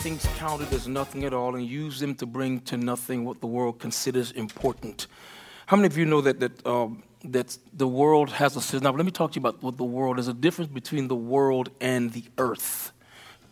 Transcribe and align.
Things 0.00 0.26
counted 0.36 0.72
as 0.72 0.86
nothing 0.86 1.24
at 1.24 1.34
all 1.34 1.56
and 1.56 1.66
use 1.66 1.98
them 1.98 2.14
to 2.16 2.26
bring 2.26 2.60
to 2.60 2.76
nothing 2.76 3.24
what 3.24 3.40
the 3.40 3.46
world 3.46 3.78
considers 3.80 4.30
important. 4.32 5.08
How 5.66 5.76
many 5.76 5.86
of 5.86 5.98
you 5.98 6.04
know 6.06 6.20
that 6.20 6.38
that 6.40 6.66
um, 6.66 7.02
that 7.24 7.58
the 7.72 7.88
world 7.88 8.30
has 8.30 8.54
a 8.54 8.60
system? 8.60 8.84
Now, 8.84 8.92
let 8.92 9.04
me 9.04 9.10
talk 9.10 9.32
to 9.32 9.40
you 9.40 9.40
about 9.40 9.62
what 9.62 9.76
the 9.76 9.84
world. 9.84 10.18
There's 10.18 10.28
a 10.28 10.34
difference 10.34 10.70
between 10.70 11.08
the 11.08 11.16
world 11.16 11.70
and 11.80 12.12
the 12.12 12.24
earth. 12.38 12.92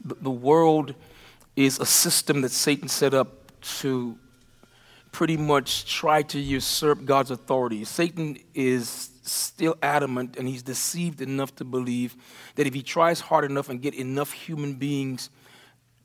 The, 0.05 0.15
the 0.15 0.31
world 0.31 0.95
is 1.57 1.79
a 1.79 1.87
system 1.87 2.43
that 2.43 2.51
Satan 2.51 2.89
set 2.89 3.15
up 3.15 3.51
to 3.81 4.19
pretty 5.11 5.37
much 5.37 5.87
try 5.87 6.23
to 6.23 6.39
usurp 6.39 7.05
God's 7.05 7.31
authority. 7.31 7.85
Satan 7.85 8.37
is 8.55 9.11
still 9.25 9.77
adamant 9.83 10.37
and 10.37 10.49
he's 10.49 10.63
deceived 10.63 11.21
enough 11.21 11.55
to 11.57 11.65
believe 11.65 12.17
that 12.57 12.67
if 12.67 12.75
he 12.75 12.83
tries 12.83 13.21
hard 13.21 13.45
enough 13.45 13.69
and 13.69 13.81
get 13.81 13.95
enough 13.95 14.33
human 14.33 14.75
beings 14.75 15.31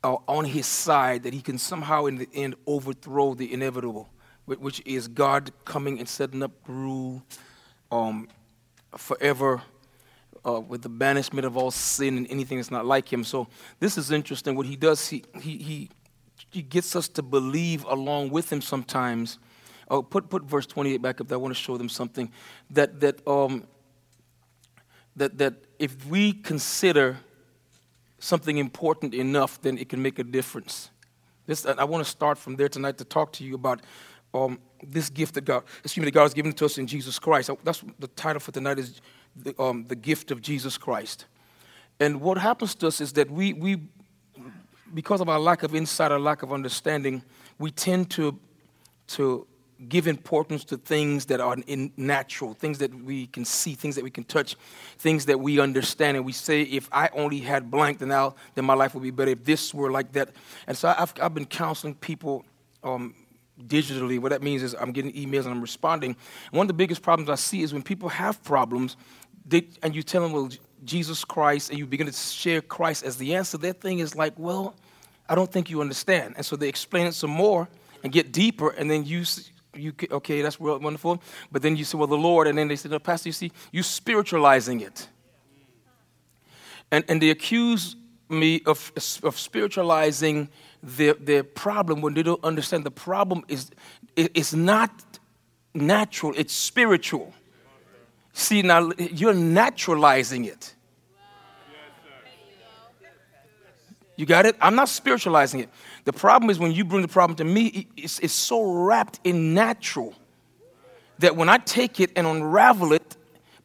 uh, 0.03 0.15
on 0.27 0.45
his 0.45 0.65
side 0.65 1.23
that 1.23 1.33
he 1.33 1.41
can 1.41 1.57
somehow 1.57 2.05
in 2.05 2.15
the 2.15 2.29
end 2.33 2.55
overthrow 2.65 3.33
the 3.33 3.51
inevitable 3.53 4.09
which 4.45 4.81
is 4.85 5.07
god 5.07 5.51
coming 5.65 5.99
and 5.99 6.07
setting 6.07 6.41
up 6.41 6.51
rule 6.67 7.21
um, 7.91 8.27
forever 8.97 9.61
uh, 10.45 10.59
with 10.59 10.81
the 10.81 10.89
banishment 10.89 11.45
of 11.45 11.57
all 11.57 11.71
sin 11.71 12.17
and 12.17 12.27
anything 12.29 12.57
that's 12.57 12.71
not 12.71 12.85
like 12.85 13.11
him. 13.11 13.23
So 13.23 13.47
this 13.79 13.97
is 13.97 14.11
interesting. 14.11 14.55
What 14.55 14.65
he 14.65 14.75
does 14.75 15.07
he, 15.07 15.23
he, 15.41 15.57
he, 15.57 15.89
he 16.49 16.61
gets 16.61 16.95
us 16.95 17.07
to 17.09 17.21
believe 17.21 17.83
along 17.85 18.29
with 18.29 18.51
him 18.51 18.61
sometimes 18.61 19.39
oh, 19.89 20.01
put, 20.01 20.29
put 20.29 20.43
verse 20.43 20.65
28 20.65 21.01
back 21.01 21.21
up 21.21 21.31
i 21.31 21.35
want 21.35 21.53
to 21.53 21.59
show 21.59 21.77
them 21.77 21.89
something 21.89 22.31
that, 22.69 22.99
that, 22.99 23.25
um, 23.27 23.63
that, 25.15 25.37
that 25.37 25.53
if 25.79 26.05
we 26.07 26.33
consider 26.33 27.17
something 28.19 28.57
important 28.57 29.13
enough, 29.13 29.61
then 29.61 29.77
it 29.77 29.89
can 29.89 30.01
make 30.01 30.19
a 30.19 30.23
difference. 30.23 30.91
This, 31.47 31.65
I 31.65 31.83
want 31.85 32.03
to 32.03 32.09
start 32.09 32.37
from 32.37 32.57
there 32.57 32.69
tonight 32.69 32.97
to 32.99 33.05
talk 33.05 33.33
to 33.33 33.43
you 33.43 33.55
about 33.55 33.81
um, 34.33 34.59
this 34.83 35.09
gift 35.09 35.33
that 35.33 35.45
God, 35.45 35.63
excuse 35.83 36.01
me, 36.01 36.05
that 36.05 36.13
God 36.13 36.23
has 36.23 36.33
given 36.33 36.53
to 36.53 36.65
us 36.65 36.77
in 36.77 36.85
Jesus 36.85 37.17
Christ. 37.17 37.49
That's 37.63 37.83
the 37.97 38.07
title 38.07 38.39
for 38.39 38.51
tonight 38.51 38.77
is 38.77 39.01
the, 39.35 39.59
um, 39.59 39.85
the 39.85 39.95
gift 39.95 40.31
of 40.31 40.41
Jesus 40.41 40.77
Christ. 40.77 41.25
And 41.99 42.21
what 42.21 42.37
happens 42.37 42.75
to 42.75 42.87
us 42.87 43.01
is 43.01 43.13
that 43.13 43.31
we, 43.31 43.53
we, 43.53 43.81
because 44.93 45.21
of 45.21 45.29
our 45.29 45.39
lack 45.39 45.63
of 45.63 45.73
insight, 45.73 46.11
our 46.11 46.19
lack 46.19 46.43
of 46.43 46.53
understanding, 46.53 47.23
we 47.57 47.71
tend 47.71 48.11
to, 48.11 48.39
to 49.07 49.47
give 49.87 50.07
importance 50.07 50.65
to 50.65 50.77
things 50.77 51.25
that 51.27 51.39
are 51.39 51.55
in 51.67 51.91
natural, 51.95 52.53
things 52.53 52.79
that 52.79 52.93
we 52.93 53.27
can 53.27 53.45
see, 53.45 53.75
things 53.75 53.95
that 53.95 54.03
we 54.03 54.09
can 54.09 54.25
touch, 54.25 54.55
things 54.97 55.25
that 55.25 55.39
we 55.39 55.59
understand. 55.59 56.17
And 56.17 56.25
we 56.25 56.33
say, 56.33 56.63
if 56.63 56.89
I 56.91 57.09
only 57.13 57.39
had 57.39 57.71
blank, 57.71 57.99
then, 57.99 58.11
I'll, 58.11 58.35
then 58.55 58.65
my 58.65 58.73
life 58.73 58.93
would 58.93 59.03
be 59.03 59.11
better 59.11 59.31
if 59.31 59.45
this 59.45 59.73
were 59.73 59.89
like 59.89 60.11
that. 60.13 60.31
And 60.67 60.77
so 60.77 60.93
I've, 60.97 61.13
I've 61.21 61.33
been 61.33 61.45
counseling 61.45 61.95
people 61.95 62.43
um, 62.83 63.15
digitally. 63.67 64.19
What 64.19 64.29
that 64.29 64.43
means 64.43 64.63
is 64.63 64.75
I'm 64.75 64.91
getting 64.91 65.13
emails 65.13 65.45
and 65.45 65.53
I'm 65.53 65.61
responding. 65.61 66.17
One 66.51 66.65
of 66.65 66.67
the 66.67 66.73
biggest 66.73 67.01
problems 67.01 67.29
I 67.29 67.35
see 67.35 67.61
is 67.61 67.73
when 67.73 67.83
people 67.83 68.09
have 68.09 68.43
problems 68.43 68.97
they, 69.45 69.67
and 69.81 69.95
you 69.95 70.03
tell 70.03 70.21
them, 70.21 70.33
well, 70.33 70.49
Jesus 70.83 71.25
Christ, 71.25 71.69
and 71.69 71.79
you 71.79 71.85
begin 71.85 72.07
to 72.07 72.13
share 72.13 72.61
Christ 72.61 73.03
as 73.03 73.17
the 73.17 73.35
answer, 73.35 73.57
their 73.57 73.73
thing 73.73 73.99
is 73.99 74.15
like, 74.15 74.33
well, 74.37 74.75
I 75.27 75.35
don't 75.35 75.51
think 75.51 75.69
you 75.69 75.81
understand. 75.81 76.35
And 76.37 76.45
so 76.45 76.55
they 76.55 76.69
explain 76.69 77.07
it 77.07 77.13
some 77.13 77.29
more 77.29 77.67
and 78.03 78.11
get 78.13 78.31
deeper, 78.31 78.69
and 78.69 78.89
then 78.89 79.03
you 79.05 79.23
you 79.75 79.93
okay, 80.11 80.41
that's 80.41 80.59
wonderful. 80.59 81.21
But 81.51 81.61
then 81.61 81.75
you 81.75 81.83
say, 81.83 81.97
well, 81.97 82.07
the 82.07 82.17
Lord, 82.17 82.47
and 82.47 82.57
then 82.57 82.67
they 82.67 82.75
said, 82.75 82.91
no, 82.91 82.99
Pastor, 82.99 83.29
you 83.29 83.33
see, 83.33 83.51
you 83.71 83.83
spiritualizing 83.83 84.81
it. 84.81 85.07
And, 86.91 87.03
and 87.07 87.21
they 87.21 87.29
accuse 87.29 87.95
me 88.29 88.61
of, 88.65 88.91
of 89.23 89.37
spiritualizing 89.37 90.49
their, 90.81 91.13
their 91.13 91.43
problem 91.43 92.01
when 92.01 92.13
they 92.13 92.23
don't 92.23 92.43
understand 92.43 92.83
the 92.83 92.91
problem 92.91 93.43
is 93.47 93.71
it's 94.15 94.53
not 94.53 94.91
natural, 95.73 96.33
it's 96.35 96.53
spiritual. 96.53 97.33
See, 98.33 98.61
now 98.61 98.91
you're 98.97 99.33
naturalizing 99.33 100.45
it. 100.45 100.73
You 104.19 104.25
got 104.25 104.45
it? 104.45 104.57
I'm 104.59 104.75
not 104.75 104.89
spiritualizing 104.89 105.61
it. 105.61 105.69
The 106.03 106.11
problem 106.11 106.49
is 106.49 106.59
when 106.59 106.73
you 106.73 106.83
bring 106.83 107.01
the 107.01 107.07
problem 107.07 107.37
to 107.37 107.45
me, 107.45 107.87
it's, 107.95 108.19
it's 108.19 108.33
so 108.33 108.69
wrapped 108.69 109.21
in 109.23 109.53
natural 109.53 110.13
that 111.19 111.37
when 111.37 111.47
I 111.47 111.57
take 111.59 112.01
it 112.01 112.11
and 112.17 112.27
unravel 112.27 112.91
it, 112.91 113.15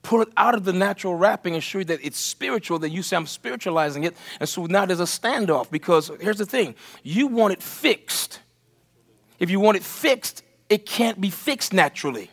pull 0.02 0.22
it 0.22 0.28
out 0.36 0.54
of 0.54 0.62
the 0.62 0.72
natural 0.72 1.16
wrapping 1.16 1.54
and 1.54 1.64
show 1.64 1.78
you 1.78 1.84
that 1.86 1.98
it's 2.04 2.20
spiritual, 2.20 2.78
that 2.78 2.90
you 2.90 3.02
say 3.02 3.16
I'm 3.16 3.26
spiritualizing 3.26 4.04
it. 4.04 4.16
And 4.38 4.48
so 4.48 4.66
now 4.66 4.86
there's 4.86 5.00
a 5.00 5.04
standoff 5.04 5.72
because 5.72 6.12
here's 6.20 6.38
the 6.38 6.46
thing 6.46 6.76
you 7.02 7.26
want 7.26 7.52
it 7.52 7.60
fixed. 7.60 8.38
If 9.40 9.50
you 9.50 9.58
want 9.58 9.76
it 9.76 9.82
fixed, 9.82 10.44
it 10.68 10.86
can't 10.86 11.20
be 11.20 11.30
fixed 11.30 11.72
naturally 11.72 12.30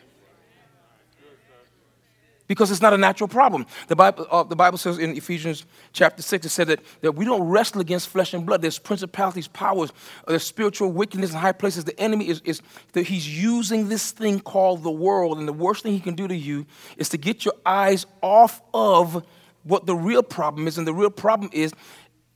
because 2.48 2.70
it's 2.70 2.80
not 2.80 2.92
a 2.92 2.98
natural 2.98 3.28
problem. 3.28 3.66
The 3.88 3.96
Bible, 3.96 4.26
uh, 4.30 4.42
the 4.42 4.56
Bible 4.56 4.78
says 4.78 4.98
in 4.98 5.16
Ephesians 5.16 5.64
chapter 5.92 6.22
6, 6.22 6.46
it 6.46 6.48
said 6.48 6.66
that, 6.68 6.80
that 7.00 7.12
we 7.12 7.24
don't 7.24 7.42
wrestle 7.42 7.80
against 7.80 8.08
flesh 8.08 8.34
and 8.34 8.44
blood. 8.44 8.62
There's 8.62 8.78
principalities, 8.78 9.48
powers, 9.48 9.90
uh, 10.26 10.30
there's 10.30 10.44
spiritual 10.44 10.92
wickedness 10.92 11.32
in 11.32 11.38
high 11.38 11.52
places. 11.52 11.84
The 11.84 11.98
enemy 11.98 12.28
is, 12.28 12.40
is 12.44 12.62
that 12.92 13.06
he's 13.06 13.28
using 13.42 13.88
this 13.88 14.10
thing 14.10 14.40
called 14.40 14.82
the 14.82 14.90
world, 14.90 15.38
and 15.38 15.46
the 15.46 15.52
worst 15.52 15.82
thing 15.82 15.92
he 15.92 16.00
can 16.00 16.14
do 16.14 16.28
to 16.28 16.36
you 16.36 16.66
is 16.96 17.08
to 17.10 17.18
get 17.18 17.44
your 17.44 17.54
eyes 17.64 18.06
off 18.20 18.60
of 18.74 19.24
what 19.64 19.86
the 19.86 19.94
real 19.94 20.22
problem 20.22 20.66
is. 20.66 20.78
And 20.78 20.86
the 20.86 20.94
real 20.94 21.10
problem 21.10 21.50
is 21.52 21.72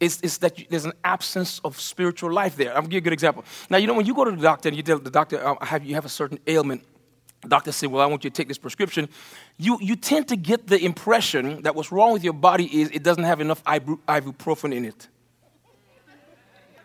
is, 0.00 0.20
is 0.20 0.38
that 0.38 0.58
you, 0.58 0.66
there's 0.68 0.84
an 0.84 0.92
absence 1.04 1.60
of 1.64 1.80
spiritual 1.80 2.32
life 2.32 2.56
there. 2.56 2.74
I'll 2.74 2.82
give 2.82 2.92
you 2.92 2.98
a 2.98 3.02
good 3.02 3.12
example. 3.12 3.44
Now, 3.70 3.78
you 3.78 3.86
know, 3.86 3.94
when 3.94 4.06
you 4.06 4.14
go 4.14 4.24
to 4.24 4.30
the 4.30 4.42
doctor 4.42 4.68
and 4.68 4.76
you 4.76 4.82
tell 4.82 4.98
the 4.98 5.10
doctor, 5.10 5.44
uh, 5.44 5.64
have, 5.64 5.84
you 5.84 5.94
have 5.94 6.04
a 6.04 6.10
certain 6.10 6.38
ailment, 6.46 6.84
doctor 7.48 7.72
said, 7.72 7.90
Well, 7.90 8.02
I 8.02 8.06
want 8.06 8.24
you 8.24 8.30
to 8.30 8.34
take 8.34 8.48
this 8.48 8.58
prescription, 8.58 9.08
you, 9.56 9.78
you 9.80 9.96
tend 9.96 10.28
to 10.28 10.36
get 10.36 10.66
the 10.66 10.82
impression 10.84 11.62
that 11.62 11.74
what's 11.74 11.92
wrong 11.92 12.12
with 12.12 12.24
your 12.24 12.32
body 12.32 12.80
is 12.80 12.90
it 12.90 13.02
doesn't 13.02 13.24
have 13.24 13.40
enough 13.40 13.62
ibuprofen 13.64 14.74
in 14.74 14.84
it. 14.84 15.08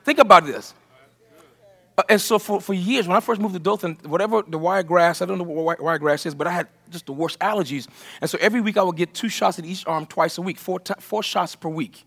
Think 0.04 0.20
about 0.20 0.46
this. 0.46 0.74
Uh, 1.98 2.04
and 2.10 2.22
so 2.22 2.40
for, 2.40 2.62
for 2.62 2.74
years, 2.74 3.08
when 3.08 3.18
I 3.18 3.20
first 3.20 3.40
moved 3.40 3.54
to 3.54 3.60
Dothan, 3.60 3.98
whatever 4.06 4.42
the 4.42 4.58
wiregrass, 4.58 5.22
I 5.22 5.26
don't 5.26 5.38
know 5.38 5.44
what 5.44 5.64
wire 5.64 5.78
wiregrass 5.80 6.26
is, 6.26 6.34
but 6.34 6.48
I 6.48 6.52
had 6.52 6.68
just 6.90 7.06
the 7.06 7.14
worst 7.14 7.38
allergies. 7.40 7.88
And 8.22 8.30
so 8.30 8.38
every 8.42 8.62
week 8.62 8.78
I 8.78 8.84
would 8.84 8.96
get 8.96 9.14
two 9.14 9.30
shots 9.30 9.60
in 9.60 9.66
each 9.66 9.86
arm 9.86 10.06
twice 10.06 10.38
a 10.38 10.42
week, 10.42 10.58
four, 10.58 10.80
t- 10.80 10.94
four 11.00 11.22
shots 11.22 11.56
per 11.56 11.70
week. 11.70 12.06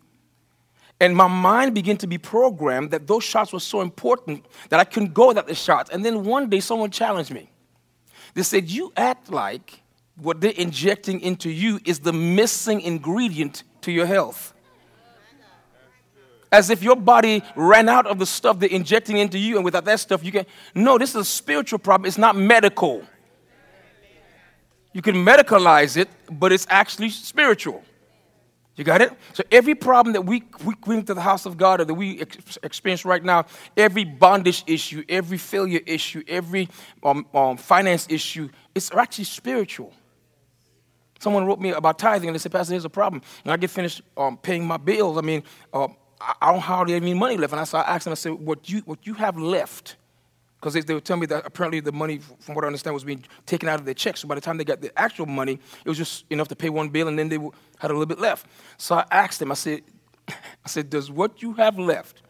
And 1.00 1.16
my 1.16 1.28
mind 1.28 1.74
began 1.74 1.96
to 1.98 2.06
be 2.06 2.18
programmed 2.18 2.90
that 2.92 3.06
those 3.06 3.24
shots 3.24 3.52
were 3.52 3.60
so 3.60 3.80
important 3.80 4.46
that 4.70 4.80
I 4.80 4.84
couldn't 4.84 5.12
go 5.12 5.28
without 5.28 5.46
the 5.46 5.54
shots. 5.54 5.90
And 5.90 6.04
then 6.04 6.24
one 6.24 6.48
day 6.48 6.60
someone 6.60 6.90
challenged 6.90 7.32
me. 7.32 7.50
They 8.34 8.42
said, 8.42 8.68
You 8.68 8.92
act 8.96 9.30
like 9.30 9.80
what 10.16 10.40
they're 10.40 10.52
injecting 10.52 11.20
into 11.20 11.50
you 11.50 11.80
is 11.84 12.00
the 12.00 12.12
missing 12.12 12.80
ingredient 12.80 13.62
to 13.82 13.92
your 13.92 14.06
health. 14.06 14.52
As 16.52 16.70
if 16.70 16.84
your 16.84 16.94
body 16.94 17.42
ran 17.56 17.88
out 17.88 18.06
of 18.06 18.18
the 18.20 18.26
stuff 18.26 18.60
they're 18.60 18.68
injecting 18.68 19.16
into 19.16 19.38
you, 19.38 19.56
and 19.56 19.64
without 19.64 19.84
that 19.86 19.98
stuff, 19.98 20.22
you 20.22 20.30
can. 20.30 20.46
No, 20.74 20.98
this 20.98 21.10
is 21.10 21.16
a 21.16 21.24
spiritual 21.24 21.80
problem. 21.80 22.06
It's 22.06 22.18
not 22.18 22.36
medical. 22.36 23.02
You 24.92 25.02
can 25.02 25.16
medicalize 25.16 25.96
it, 25.96 26.08
but 26.30 26.52
it's 26.52 26.66
actually 26.70 27.10
spiritual. 27.10 27.82
You 28.76 28.82
got 28.82 29.00
it? 29.02 29.12
So 29.34 29.44
every 29.52 29.76
problem 29.76 30.14
that 30.14 30.22
we, 30.22 30.42
we 30.64 30.74
bring 30.74 31.04
to 31.04 31.14
the 31.14 31.20
house 31.20 31.46
of 31.46 31.56
God 31.56 31.80
or 31.80 31.84
that 31.84 31.94
we 31.94 32.20
ex- 32.20 32.58
experience 32.62 33.04
right 33.04 33.22
now, 33.22 33.46
every 33.76 34.04
bondage 34.04 34.64
issue, 34.66 35.04
every 35.08 35.38
failure 35.38 35.80
issue, 35.86 36.24
every 36.26 36.68
um, 37.04 37.24
um, 37.34 37.56
finance 37.56 38.06
issue, 38.10 38.48
it's 38.74 38.90
actually 38.92 39.24
spiritual. 39.24 39.92
Someone 41.20 41.46
wrote 41.46 41.60
me 41.60 41.70
about 41.70 41.98
tithing 42.00 42.28
and 42.28 42.34
they 42.34 42.40
said, 42.40 42.50
Pastor, 42.50 42.72
here's 42.72 42.84
a 42.84 42.90
problem. 42.90 43.22
When 43.44 43.52
I 43.52 43.56
get 43.56 43.70
finished 43.70 44.02
um, 44.16 44.36
paying 44.36 44.66
my 44.66 44.76
bills, 44.76 45.18
I 45.18 45.20
mean, 45.20 45.44
uh, 45.72 45.88
I 46.20 46.50
don't 46.50 46.60
hardly 46.60 46.94
have 46.94 47.02
any 47.02 47.14
money 47.14 47.36
left. 47.36 47.52
And 47.52 47.60
I, 47.60 47.64
so 47.64 47.78
I 47.78 47.82
asked 47.82 48.04
them, 48.04 48.12
I 48.12 48.16
said, 48.16 48.32
what 48.32 48.68
you, 48.68 48.80
what 48.80 49.06
you 49.06 49.14
have 49.14 49.38
left 49.38 49.96
because 50.64 50.72
they, 50.72 50.80
they 50.80 50.94
would 50.94 51.04
tell 51.04 51.18
me 51.18 51.26
that 51.26 51.44
apparently 51.44 51.80
the 51.80 51.92
money, 51.92 52.18
from 52.40 52.54
what 52.54 52.64
I 52.64 52.68
understand, 52.68 52.94
was 52.94 53.04
being 53.04 53.22
taken 53.44 53.68
out 53.68 53.80
of 53.80 53.84
their 53.84 53.92
checks. 53.92 54.20
So 54.20 54.28
by 54.28 54.34
the 54.34 54.40
time 54.40 54.56
they 54.56 54.64
got 54.64 54.80
the 54.80 54.98
actual 54.98 55.26
money, 55.26 55.60
it 55.84 55.88
was 55.90 55.98
just 55.98 56.24
enough 56.30 56.48
to 56.48 56.56
pay 56.56 56.70
one 56.70 56.88
bill, 56.88 57.06
and 57.06 57.18
then 57.18 57.28
they 57.28 57.36
had 57.36 57.90
a 57.90 57.92
little 57.92 58.06
bit 58.06 58.18
left. 58.18 58.46
So 58.78 58.94
I 58.94 59.04
asked 59.10 59.40
them, 59.40 59.52
I 59.52 59.56
said, 59.56 59.82
I 60.28 60.34
said, 60.64 60.88
does 60.88 61.10
what 61.10 61.42
you 61.42 61.52
have 61.52 61.78
left, 61.78 62.22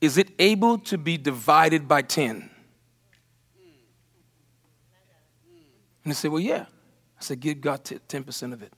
is 0.00 0.18
it 0.18 0.30
able 0.40 0.78
to 0.78 0.98
be 0.98 1.16
divided 1.16 1.86
by 1.86 2.02
10? 2.02 2.50
And 6.02 6.10
they 6.10 6.14
said, 6.14 6.32
well, 6.32 6.40
yeah. 6.40 6.66
I 7.20 7.22
said, 7.22 7.38
give 7.38 7.60
God 7.60 7.84
10% 7.84 8.52
of 8.52 8.64
it. 8.64 8.72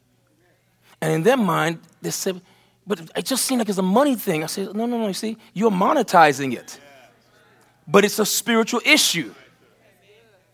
And 1.01 1.15
in 1.15 1.23
their 1.23 1.39
mind, 1.39 1.79
they 2.03 2.11
said, 2.11 2.43
but 2.87 3.01
it 3.17 3.25
just 3.25 3.47
seemed 3.47 3.61
like 3.61 3.71
it's 3.71 3.79
a 3.79 3.83
money 3.83 4.17
thing. 4.17 4.43
I 4.43 4.49
said, 4.49 4.77
no, 4.77 4.85
no, 4.85 4.99
no, 4.99 5.07
you 5.07 5.15
see, 5.15 5.39
you're 5.55 5.71
monetizing 5.71 6.53
it 6.53 6.79
but 7.87 8.05
it's 8.05 8.19
a 8.19 8.27
spiritual 8.27 8.81
issue. 8.85 9.35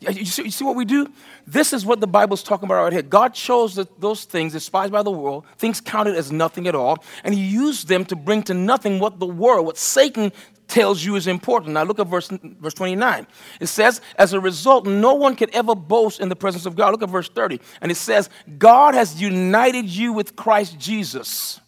You 0.01 0.25
see, 0.25 0.45
you 0.45 0.51
see, 0.51 0.65
what 0.65 0.77
we 0.77 0.87
do? 0.87 1.13
This 1.47 1.75
is 1.75 1.85
what 1.85 2.01
the 2.01 2.07
Bible's 2.07 2.43
talking 2.43 2.65
about 2.65 2.85
right 2.85 2.93
here. 2.93 3.03
God 3.03 3.35
chose 3.35 3.79
those 3.99 4.25
things 4.25 4.55
despised 4.55 4.93
by 4.93 5.03
the 5.03 5.11
world, 5.11 5.45
things 5.59 5.79
counted 5.79 6.17
as 6.17 6.33
nothing 6.33 6.67
at 6.67 6.75
all, 6.75 7.05
and 7.23 7.35
He 7.35 7.41
used 7.43 7.87
them 7.87 8.07
to 8.07 8.17
bring 8.17 8.43
to 8.45 8.55
nothing 8.55 8.99
what 8.99 9.19
the 9.19 9.27
world, 9.27 9.67
what 9.67 9.77
Satan 9.77 10.33
tells 10.69 11.05
you 11.05 11.17
is 11.17 11.27
important. 11.27 11.75
Now 11.75 11.83
look 11.83 11.99
at 11.99 12.07
verse, 12.07 12.29
verse 12.31 12.73
29. 12.73 13.27
It 13.61 13.67
says, 13.67 14.01
as 14.17 14.33
a 14.33 14.41
result, 14.41 14.87
no 14.87 15.15
one 15.15 15.37
could 15.37 15.51
ever 15.51 15.75
boast 15.75 16.21
in 16.21 16.31
the 16.31 16.37
presence 16.37 16.65
of 16.65 16.77
God. 16.77 16.93
Look 16.93 17.03
at 17.03 17.11
verse 17.11 17.29
30. 17.29 17.61
And 17.83 17.91
it 17.91 17.97
says, 17.97 18.31
God 18.57 18.95
has 18.95 19.21
united 19.21 19.87
you 19.87 20.15
with 20.15 20.35
Christ 20.35 20.79
Jesus 20.79 21.61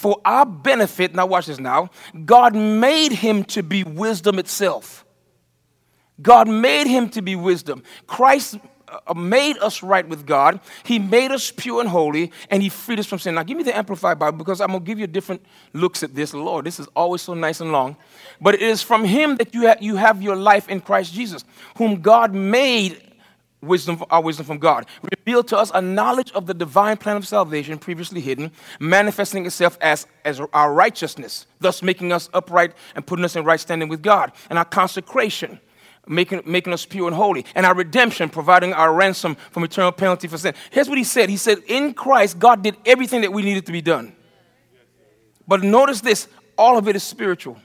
for 0.00 0.18
our 0.24 0.46
benefit. 0.46 1.14
Now, 1.14 1.26
watch 1.26 1.44
this 1.44 1.60
now. 1.60 1.90
God 2.24 2.56
made 2.56 3.12
him 3.12 3.44
to 3.44 3.62
be 3.62 3.84
wisdom 3.84 4.38
itself. 4.38 5.04
God 6.22 6.48
made 6.48 6.86
him 6.86 7.10
to 7.10 7.20
be 7.20 7.36
wisdom. 7.36 7.82
Christ 8.06 8.58
uh, 8.88 9.12
made 9.12 9.58
us 9.58 9.82
right 9.82 10.08
with 10.08 10.24
God. 10.24 10.60
He 10.84 10.98
made 10.98 11.32
us 11.32 11.50
pure 11.50 11.80
and 11.80 11.88
holy, 11.88 12.32
and 12.48 12.62
He 12.62 12.70
freed 12.70 12.98
us 12.98 13.06
from 13.06 13.18
sin. 13.18 13.34
Now, 13.34 13.42
give 13.42 13.58
me 13.58 13.62
the 13.62 13.76
Amplified 13.76 14.18
Bible 14.18 14.38
because 14.38 14.62
I'm 14.62 14.68
going 14.68 14.80
to 14.80 14.86
give 14.86 14.98
you 14.98 15.06
different 15.06 15.44
looks 15.74 16.02
at 16.02 16.14
this. 16.14 16.32
Lord, 16.32 16.64
this 16.64 16.80
is 16.80 16.86
always 16.96 17.20
so 17.20 17.34
nice 17.34 17.60
and 17.60 17.70
long. 17.70 17.96
But 18.40 18.54
it 18.54 18.62
is 18.62 18.82
from 18.82 19.04
Him 19.04 19.36
that 19.36 19.54
you, 19.54 19.70
you 19.80 19.96
have 19.96 20.22
your 20.22 20.36
life 20.36 20.66
in 20.70 20.80
Christ 20.80 21.12
Jesus, 21.12 21.44
whom 21.76 22.00
God 22.00 22.34
made 22.34 23.09
wisdom, 23.62 24.02
our 24.10 24.22
wisdom 24.22 24.46
from 24.46 24.58
God, 24.58 24.86
revealed 25.16 25.48
to 25.48 25.58
us 25.58 25.70
a 25.74 25.82
knowledge 25.82 26.32
of 26.32 26.46
the 26.46 26.54
divine 26.54 26.96
plan 26.96 27.16
of 27.16 27.26
salvation 27.26 27.78
previously 27.78 28.20
hidden, 28.20 28.50
manifesting 28.78 29.46
itself 29.46 29.78
as, 29.80 30.06
as 30.24 30.40
our 30.52 30.72
righteousness, 30.72 31.46
thus 31.60 31.82
making 31.82 32.12
us 32.12 32.28
upright 32.34 32.72
and 32.94 33.06
putting 33.06 33.24
us 33.24 33.36
in 33.36 33.44
right 33.44 33.60
standing 33.60 33.88
with 33.88 34.02
God, 34.02 34.32
and 34.48 34.58
our 34.58 34.64
consecration. 34.64 35.60
Making, 36.06 36.42
making 36.46 36.72
us 36.72 36.86
pure 36.86 37.06
and 37.06 37.14
holy, 37.14 37.44
and 37.54 37.66
our 37.66 37.74
redemption, 37.74 38.30
providing 38.30 38.72
our 38.72 38.92
ransom 38.92 39.36
from 39.50 39.62
eternal 39.64 39.92
penalty 39.92 40.26
for 40.28 40.38
sin. 40.38 40.54
Here's 40.70 40.88
what 40.88 40.96
he 40.96 41.04
said 41.04 41.28
He 41.28 41.36
said, 41.36 41.58
In 41.68 41.92
Christ, 41.92 42.38
God 42.38 42.62
did 42.62 42.74
everything 42.86 43.20
that 43.20 43.32
we 43.32 43.42
needed 43.42 43.66
to 43.66 43.72
be 43.72 43.82
done. 43.82 44.16
But 45.46 45.62
notice 45.62 46.00
this 46.00 46.26
all 46.56 46.78
of 46.78 46.88
it 46.88 46.96
is 46.96 47.02
spiritual. 47.02 47.58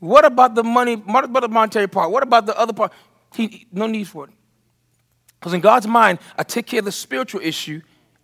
What 0.00 0.24
about 0.24 0.54
the 0.54 0.62
money? 0.62 0.94
What 0.96 1.24
about 1.24 1.40
the 1.40 1.48
monetary 1.48 1.88
part? 1.88 2.10
What 2.10 2.22
about 2.22 2.46
the 2.46 2.58
other 2.58 2.72
part? 2.72 2.92
He, 3.34 3.66
no 3.72 3.86
need 3.86 4.08
for 4.08 4.24
it. 4.24 4.30
Because 5.38 5.54
in 5.54 5.60
God's 5.60 5.86
mind, 5.86 6.18
I 6.36 6.42
take 6.42 6.66
care 6.66 6.80
of 6.80 6.84
the 6.84 6.92
spiritual 6.92 7.40
issue 7.40 7.80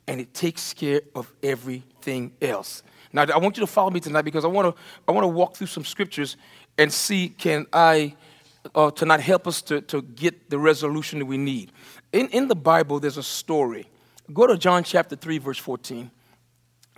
and 0.06 0.20
it 0.20 0.34
takes 0.34 0.74
care 0.74 1.00
of 1.14 1.32
everything 1.42 2.32
else. 2.42 2.82
Now, 3.12 3.26
I 3.32 3.38
want 3.38 3.56
you 3.56 3.60
to 3.60 3.66
follow 3.66 3.90
me 3.90 4.00
tonight 4.00 4.22
because 4.22 4.44
I 4.44 4.48
want 4.48 4.74
to, 4.74 4.82
I 5.06 5.12
want 5.12 5.24
to 5.24 5.28
walk 5.28 5.56
through 5.56 5.68
some 5.68 5.84
scriptures 5.84 6.36
and 6.76 6.92
see 6.92 7.28
can 7.28 7.66
I 7.72 8.16
uh, 8.74 8.90
tonight 8.90 9.20
help 9.20 9.46
us 9.46 9.62
to, 9.62 9.80
to 9.82 10.02
get 10.02 10.50
the 10.50 10.58
resolution 10.58 11.20
that 11.20 11.26
we 11.26 11.36
need. 11.36 11.70
In, 12.12 12.28
in 12.28 12.48
the 12.48 12.56
Bible, 12.56 12.98
there's 12.98 13.18
a 13.18 13.22
story. 13.22 13.88
Go 14.32 14.46
to 14.46 14.56
John 14.56 14.84
chapter 14.84 15.16
3, 15.16 15.38
verse 15.38 15.58
14. 15.58 16.10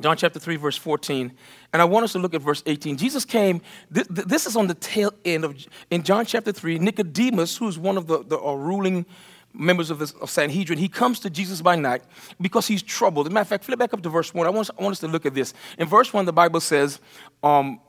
John 0.00 0.16
chapter 0.16 0.38
3, 0.38 0.56
verse 0.56 0.76
14. 0.76 1.32
And 1.72 1.82
I 1.82 1.84
want 1.84 2.04
us 2.04 2.12
to 2.12 2.18
look 2.18 2.34
at 2.34 2.42
verse 2.42 2.62
18. 2.66 2.96
Jesus 2.96 3.24
came, 3.24 3.62
th- 3.92 4.06
th- 4.08 4.26
this 4.26 4.46
is 4.46 4.56
on 4.56 4.66
the 4.66 4.74
tail 4.74 5.12
end 5.24 5.44
of, 5.44 5.56
in 5.90 6.02
John 6.02 6.26
chapter 6.26 6.52
3, 6.52 6.78
Nicodemus, 6.78 7.56
who's 7.56 7.78
one 7.78 7.96
of 7.96 8.06
the, 8.06 8.22
the 8.22 8.38
uh, 8.38 8.52
ruling 8.52 9.06
members 9.54 9.88
of, 9.88 9.98
the 9.98 10.12
of 10.20 10.28
Sanhedrin, 10.30 10.78
he 10.78 10.88
comes 10.88 11.18
to 11.20 11.30
Jesus 11.30 11.62
by 11.62 11.76
night 11.76 12.02
because 12.40 12.66
he's 12.66 12.82
troubled. 12.82 13.26
As 13.26 13.30
a 13.30 13.34
matter 13.34 13.42
of 13.42 13.48
fact, 13.48 13.64
flip 13.64 13.78
back 13.78 13.94
up 13.94 14.02
to 14.02 14.10
verse 14.10 14.34
1. 14.34 14.46
I 14.46 14.50
want 14.50 14.68
us, 14.68 14.70
I 14.78 14.82
want 14.82 14.92
us 14.92 15.00
to 15.00 15.08
look 15.08 15.24
at 15.24 15.34
this. 15.34 15.54
In 15.78 15.88
verse 15.88 16.12
1, 16.12 16.26
the 16.26 16.32
Bible 16.32 16.60
says, 16.60 17.00
um, 17.42 17.80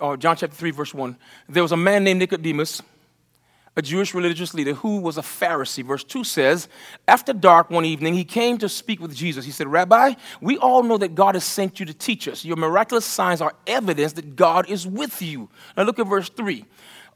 uh, 0.00 0.16
John 0.16 0.36
chapter 0.36 0.56
3, 0.56 0.70
verse 0.70 0.94
1, 0.94 1.16
there 1.48 1.62
was 1.62 1.72
a 1.72 1.76
man 1.76 2.04
named 2.04 2.20
Nicodemus 2.20 2.80
a 3.76 3.82
Jewish 3.82 4.14
religious 4.14 4.52
leader 4.52 4.74
who 4.74 5.00
was 5.00 5.16
a 5.16 5.22
Pharisee. 5.22 5.84
Verse 5.84 6.02
2 6.02 6.24
says, 6.24 6.68
After 7.06 7.32
dark 7.32 7.70
one 7.70 7.84
evening, 7.84 8.14
he 8.14 8.24
came 8.24 8.58
to 8.58 8.68
speak 8.68 9.00
with 9.00 9.14
Jesus. 9.14 9.44
He 9.44 9.52
said, 9.52 9.68
Rabbi, 9.68 10.14
we 10.40 10.58
all 10.58 10.82
know 10.82 10.98
that 10.98 11.14
God 11.14 11.34
has 11.34 11.44
sent 11.44 11.78
you 11.78 11.86
to 11.86 11.94
teach 11.94 12.26
us. 12.26 12.44
Your 12.44 12.56
miraculous 12.56 13.04
signs 13.04 13.40
are 13.40 13.54
evidence 13.66 14.14
that 14.14 14.34
God 14.34 14.68
is 14.68 14.86
with 14.86 15.22
you. 15.22 15.48
Now 15.76 15.84
look 15.84 15.98
at 15.98 16.06
verse 16.06 16.28
3. 16.28 16.64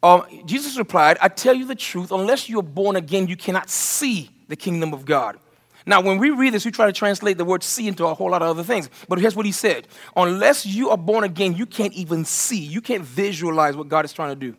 Uh, 0.03 0.23
Jesus 0.45 0.77
replied, 0.77 1.19
I 1.21 1.29
tell 1.29 1.55
you 1.55 1.65
the 1.65 1.75
truth, 1.75 2.13
unless 2.13 2.49
you 2.49 2.61
are 2.61 2.63
born 2.63 2.95
again, 2.95 3.27
you 3.27 3.37
cannot 3.37 3.71
see 3.71 4.31
the 4.49 4.57
kingdom 4.57 4.93
of 4.93 5.05
God. 5.05 5.39
Now, 5.87 6.01
when 6.01 6.19
we 6.19 6.31
read 6.31 6.55
this, 6.55 6.65
we 6.65 6.71
try 6.71 6.87
to 6.87 6.93
translate 6.93 7.37
the 7.37 7.45
word 7.45 7.63
see 7.63 7.89
into 7.89 8.07
a 8.07 8.15
whole 8.15 8.31
lot 8.31 8.43
of 8.43 8.49
other 8.49 8.63
things. 8.63 8.89
But 9.09 9.19
here's 9.19 9.37
what 9.37 9.45
he 9.45 9.53
said 9.53 9.87
Unless 10.17 10.67
you 10.67 10.91
are 10.91 10.97
born 10.97 11.25
again, 11.25 11.55
you 11.55 11.67
can't 11.67 11.93
even 11.95 12.25
see, 12.25 12.61
you 12.61 12.81
can't 12.81 13.03
visualize 13.03 13.77
what 13.77 13.89
God 13.89 14.05
is 14.05 14.13
trying 14.13 14.31
to 14.31 14.37
do. 14.37 14.57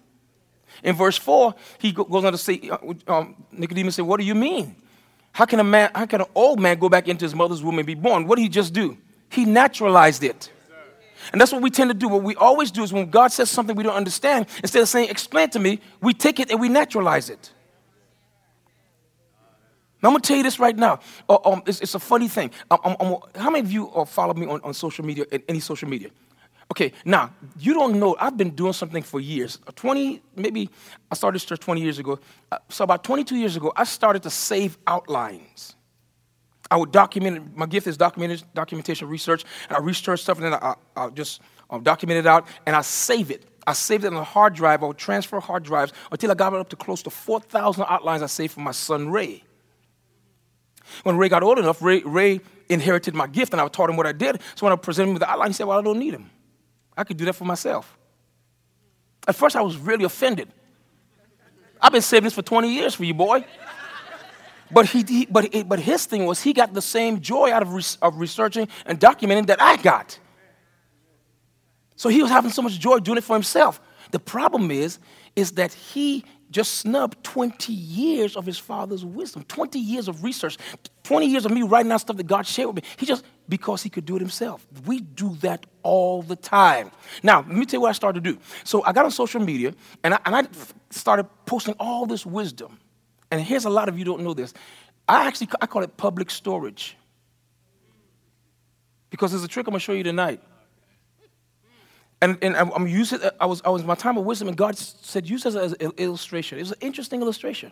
In 0.83 0.95
verse 0.95 1.17
4, 1.17 1.55
he 1.79 1.91
goes 1.91 2.23
on 2.23 2.31
to 2.31 2.37
say, 2.37 2.69
uh, 2.69 2.77
um, 3.07 3.35
Nicodemus 3.51 3.95
said, 3.95 4.05
What 4.05 4.19
do 4.19 4.25
you 4.25 4.35
mean? 4.35 4.75
How 5.31 5.45
can, 5.45 5.59
a 5.59 5.63
man, 5.63 5.91
how 5.93 6.05
can 6.05 6.21
an 6.21 6.27
old 6.33 6.59
man 6.59 6.79
go 6.79 6.87
back 6.87 7.07
into 7.07 7.25
his 7.25 7.35
mother's 7.35 7.61
womb 7.61 7.77
and 7.77 7.85
be 7.85 7.95
born? 7.95 8.25
What 8.25 8.37
did 8.37 8.43
he 8.43 8.49
just 8.49 8.73
do? 8.73 8.97
He 9.29 9.45
naturalized 9.45 10.23
it. 10.23 10.49
And 11.31 11.41
that's 11.41 11.51
what 11.51 11.61
we 11.61 11.69
tend 11.69 11.89
to 11.89 11.93
do. 11.93 12.07
What 12.07 12.23
we 12.23 12.35
always 12.35 12.71
do 12.71 12.83
is 12.83 12.93
when 12.93 13.09
God 13.09 13.31
says 13.31 13.49
something 13.49 13.75
we 13.75 13.83
don't 13.83 13.95
understand, 13.95 14.47
instead 14.61 14.81
of 14.81 14.89
saying, 14.89 15.09
explain 15.09 15.49
to 15.49 15.59
me, 15.59 15.81
we 16.01 16.13
take 16.13 16.39
it 16.39 16.51
and 16.51 16.59
we 16.59 16.69
naturalize 16.69 17.29
it. 17.29 17.51
Now, 20.01 20.09
I'm 20.09 20.13
going 20.13 20.21
to 20.21 20.27
tell 20.27 20.37
you 20.37 20.43
this 20.43 20.59
right 20.59 20.75
now. 20.75 20.99
Uh, 21.27 21.37
um, 21.45 21.63
it's, 21.65 21.81
it's, 21.81 21.95
a 21.95 21.99
funny 21.99 22.27
thing. 22.27 22.51
Um, 22.69 22.79
um, 22.83 22.95
um 22.99 23.17
how 23.35 23.49
many 23.49 23.65
of 23.65 23.71
you 23.71 23.89
uh, 23.89 24.05
follow 24.05 24.35
me 24.35 24.45
on, 24.45 24.61
on 24.61 24.73
social 24.73 25.03
media, 25.03 25.25
any 25.49 25.59
social 25.59 25.89
media? 25.89 26.09
Okay, 26.71 26.93
now, 27.05 27.31
you 27.59 27.73
don't 27.73 27.99
know, 27.99 28.15
I've 28.19 28.37
been 28.37 28.49
doing 28.49 28.73
something 28.73 29.03
for 29.03 29.19
years. 29.19 29.59
20, 29.75 30.21
maybe 30.35 30.69
I 31.11 31.15
started 31.15 31.35
this 31.35 31.45
church 31.45 31.59
20 31.59 31.81
years 31.81 31.99
ago. 31.99 32.19
Uh, 32.51 32.57
so, 32.69 32.83
about 32.83 33.03
22 33.03 33.35
years 33.35 33.55
ago, 33.55 33.71
I 33.75 33.83
started 33.83 34.23
to 34.23 34.31
save 34.31 34.77
outlines. 34.87 35.75
I 36.71 36.77
would 36.77 36.91
document, 36.91 37.55
my 37.55 37.67
gift 37.67 37.85
is 37.85 37.97
documentation 37.97 39.07
research, 39.07 39.45
and 39.69 39.77
I 39.77 39.79
research 39.79 40.21
stuff, 40.21 40.37
and 40.37 40.45
then 40.45 40.53
I, 40.55 40.73
I, 40.95 41.09
just 41.09 41.41
um, 41.69 41.83
document 41.83 42.19
it 42.19 42.25
out, 42.25 42.47
and 42.65 42.75
I 42.75 42.81
save 42.81 43.29
it. 43.29 43.45
I 43.67 43.73
saved 43.73 44.03
it 44.03 44.07
on 44.07 44.15
a 44.15 44.23
hard 44.23 44.55
drive. 44.55 44.81
I 44.81 44.87
would 44.87 44.97
transfer 44.97 45.39
hard 45.39 45.63
drives 45.63 45.93
until 46.11 46.31
I 46.31 46.33
got 46.33 46.53
up 46.53 46.69
to 46.69 46.75
close 46.75 47.03
to 47.03 47.11
4,000 47.11 47.85
outlines 47.87 48.23
I 48.23 48.27
saved 48.27 48.53
for 48.53 48.61
my 48.61 48.71
son 48.71 49.11
Ray. 49.11 49.43
When 51.03 51.17
Ray 51.17 51.29
got 51.29 51.43
old 51.43 51.59
enough, 51.59 51.81
Ray, 51.81 52.01
Ray 52.01 52.41
inherited 52.69 53.13
my 53.13 53.27
gift, 53.27 53.53
and 53.53 53.61
I 53.61 53.67
taught 53.67 53.89
him 53.89 53.97
what 53.97 54.07
I 54.07 54.11
did. 54.11 54.41
So 54.55 54.65
when 54.65 54.73
I 54.73 54.75
presented 54.75 55.09
him 55.09 55.13
with 55.15 55.21
the 55.21 55.29
outline, 55.29 55.49
he 55.49 55.53
said, 55.53 55.67
Well, 55.67 55.77
I 55.77 55.81
don't 55.81 55.99
need 55.99 56.13
him. 56.13 56.29
I 56.97 57.03
could 57.03 57.17
do 57.17 57.25
that 57.25 57.33
for 57.33 57.45
myself. 57.45 57.97
At 59.27 59.35
first, 59.35 59.55
I 59.55 59.61
was 59.61 59.77
really 59.77 60.05
offended. 60.05 60.49
I've 61.81 61.91
been 61.91 62.01
saving 62.01 62.25
this 62.25 62.33
for 62.33 62.41
20 62.41 62.73
years 62.73 62.95
for 62.95 63.03
you, 63.03 63.13
boy. 63.13 63.45
But, 64.71 64.87
he, 64.87 65.03
he 65.07 65.25
but, 65.25 65.51
but 65.67 65.79
his 65.79 66.05
thing 66.05 66.25
was 66.25 66.41
he 66.41 66.53
got 66.53 66.73
the 66.73 66.81
same 66.81 67.21
joy 67.21 67.51
out 67.51 67.61
of, 67.61 67.97
of 68.01 68.19
researching 68.19 68.67
and 68.85 68.99
documenting 68.99 69.47
that 69.47 69.61
I 69.61 69.77
got. 69.77 70.17
So 71.95 72.09
he 72.09 72.21
was 72.21 72.31
having 72.31 72.51
so 72.51 72.61
much 72.61 72.79
joy 72.79 72.99
doing 72.99 73.17
it 73.17 73.23
for 73.23 73.35
himself. 73.35 73.79
The 74.11 74.19
problem 74.19 74.71
is, 74.71 74.99
is 75.35 75.53
that 75.53 75.73
he 75.73 76.25
just 76.51 76.75
snubbed 76.75 77.23
20 77.23 77.73
years 77.73 78.35
of 78.35 78.45
his 78.45 78.57
father's 78.57 79.03
wisdom, 79.03 79.43
20 79.47 79.79
years 79.79 80.07
of 80.07 80.23
research, 80.23 80.57
20 81.03 81.25
years 81.25 81.45
of 81.45 81.51
me 81.51 81.63
writing 81.63 81.91
out 81.91 82.01
stuff 82.01 82.17
that 82.17 82.27
God 82.27 82.45
shared 82.47 82.67
with 82.67 82.77
me. 82.77 82.83
He 82.97 83.05
just, 83.05 83.23
because 83.47 83.83
he 83.83 83.89
could 83.89 84.05
do 84.05 84.15
it 84.15 84.19
himself. 84.19 84.65
We 84.85 84.99
do 84.99 85.35
that 85.41 85.65
all 85.83 86.21
the 86.21 86.35
time. 86.35 86.91
Now, 87.21 87.39
let 87.39 87.47
me 87.47 87.65
tell 87.65 87.77
you 87.77 87.81
what 87.81 87.89
I 87.89 87.93
started 87.93 88.23
to 88.23 88.33
do. 88.33 88.39
So 88.63 88.83
I 88.83 88.91
got 88.91 89.05
on 89.05 89.11
social 89.11 89.41
media 89.41 89.73
and 90.03 90.15
I, 90.15 90.19
and 90.25 90.35
I 90.35 90.43
started 90.89 91.27
posting 91.45 91.75
all 91.79 92.05
this 92.05 92.25
wisdom. 92.25 92.79
And 93.31 93.41
here's 93.41 93.65
a 93.65 93.69
lot 93.69 93.89
of 93.89 93.97
you 93.99 94.05
don't 94.05 94.21
know 94.21 94.33
this. 94.33 94.53
I 95.07 95.27
actually, 95.27 95.49
I 95.61 95.67
call 95.67 95.83
it 95.83 95.95
public 95.97 96.31
storage. 96.31 96.97
Because 99.09 99.31
there's 99.31 99.43
a 99.43 99.47
trick 99.47 99.67
I'm 99.67 99.71
going 99.71 99.79
to 99.79 99.83
show 99.83 99.93
you 99.93 100.03
tonight. 100.03 100.41
And, 102.21 102.37
and 102.41 102.55
I'm 102.55 102.87
using, 102.87 103.19
I 103.39 103.45
was, 103.45 103.61
I 103.63 103.69
was 103.69 103.83
my 103.83 103.93
time 103.93 104.17
of 104.17 104.25
wisdom, 104.25 104.47
and 104.47 104.57
God 104.57 104.77
said, 104.77 105.29
use 105.29 105.45
as 105.45 105.55
an 105.55 105.91
illustration. 105.97 106.57
It 106.57 106.61
was 106.61 106.71
an 106.71 106.77
interesting 106.81 107.21
illustration. 107.21 107.71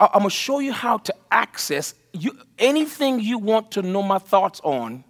I, 0.00 0.04
am 0.14 0.20
going 0.20 0.24
to 0.24 0.30
show 0.30 0.58
you 0.58 0.72
how 0.72 0.98
to 0.98 1.14
access 1.30 1.94
you, 2.12 2.38
anything 2.58 3.20
you 3.20 3.38
want 3.38 3.72
to 3.72 3.82
know 3.82 4.02
my 4.02 4.18
thoughts 4.18 4.60
on. 4.62 5.04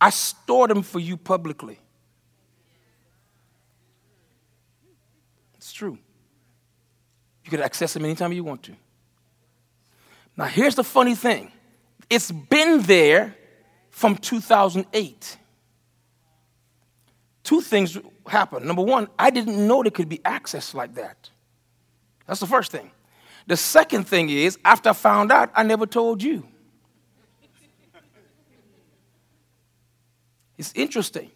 I 0.00 0.10
store 0.10 0.68
them 0.68 0.82
for 0.82 0.98
you 0.98 1.16
publicly. 1.16 1.78
It's 5.56 5.72
true. 5.72 5.98
You 7.44 7.50
can 7.50 7.60
access 7.60 7.92
them 7.92 8.04
anytime 8.04 8.32
you 8.32 8.44
want 8.44 8.62
to. 8.64 8.72
Now, 10.36 10.46
here's 10.46 10.74
the 10.74 10.84
funny 10.84 11.14
thing 11.14 11.52
it's 12.08 12.30
been 12.30 12.82
there 12.82 13.36
from 13.90 14.16
2008. 14.16 15.36
Two 17.42 17.60
things 17.60 17.98
happened. 18.26 18.66
Number 18.66 18.82
one, 18.82 19.08
I 19.18 19.30
didn't 19.30 19.66
know 19.66 19.82
there 19.82 19.90
could 19.90 20.08
be 20.08 20.20
access 20.24 20.74
like 20.74 20.94
that. 20.94 21.30
That's 22.26 22.40
the 22.40 22.46
first 22.46 22.70
thing. 22.70 22.90
The 23.50 23.56
second 23.56 24.04
thing 24.04 24.30
is, 24.30 24.60
after 24.64 24.90
I 24.90 24.92
found 24.92 25.32
out, 25.32 25.50
I 25.56 25.64
never 25.64 25.84
told 25.84 26.22
you. 26.22 26.46
It's 30.56 30.72
interesting. 30.76 31.32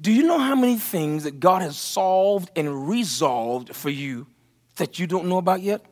Do 0.00 0.12
you 0.12 0.22
know 0.22 0.38
how 0.38 0.54
many 0.54 0.76
things 0.76 1.24
that 1.24 1.40
God 1.40 1.62
has 1.62 1.76
solved 1.76 2.52
and 2.54 2.88
resolved 2.88 3.74
for 3.74 3.90
you 3.90 4.28
that 4.76 5.00
you 5.00 5.08
don't 5.08 5.26
know 5.26 5.38
about 5.38 5.60
yet? 5.60 5.84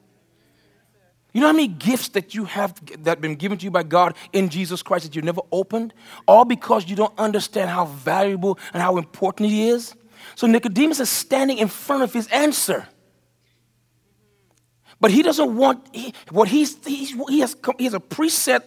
You 1.32 1.40
know 1.40 1.48
how 1.48 1.52
many 1.52 1.66
gifts 1.66 2.10
that 2.10 2.32
you 2.32 2.44
have 2.44 2.72
that 3.02 3.04
have 3.04 3.20
been 3.20 3.34
given 3.34 3.58
to 3.58 3.64
you 3.64 3.72
by 3.72 3.82
God 3.82 4.14
in 4.32 4.50
Jesus 4.50 4.84
Christ 4.84 5.06
that 5.06 5.16
you 5.16 5.22
never 5.22 5.42
opened? 5.50 5.94
All 6.28 6.44
because 6.44 6.88
you 6.88 6.94
don't 6.94 7.18
understand 7.18 7.70
how 7.70 7.86
valuable 7.86 8.56
and 8.72 8.80
how 8.80 8.98
important 8.98 9.50
He 9.50 9.68
is? 9.70 9.96
So 10.36 10.46
Nicodemus 10.46 11.00
is 11.00 11.10
standing 11.10 11.58
in 11.58 11.66
front 11.66 12.04
of 12.04 12.12
his 12.12 12.28
answer. 12.28 12.86
But 15.00 15.10
he 15.10 15.22
doesn't 15.22 15.56
want, 15.56 15.86
he, 15.92 16.14
what 16.30 16.48
he's, 16.48 16.84
he's, 16.84 17.10
he, 17.28 17.40
has, 17.40 17.56
he 17.78 17.84
has 17.84 17.94
a 17.94 18.00
preset 18.00 18.62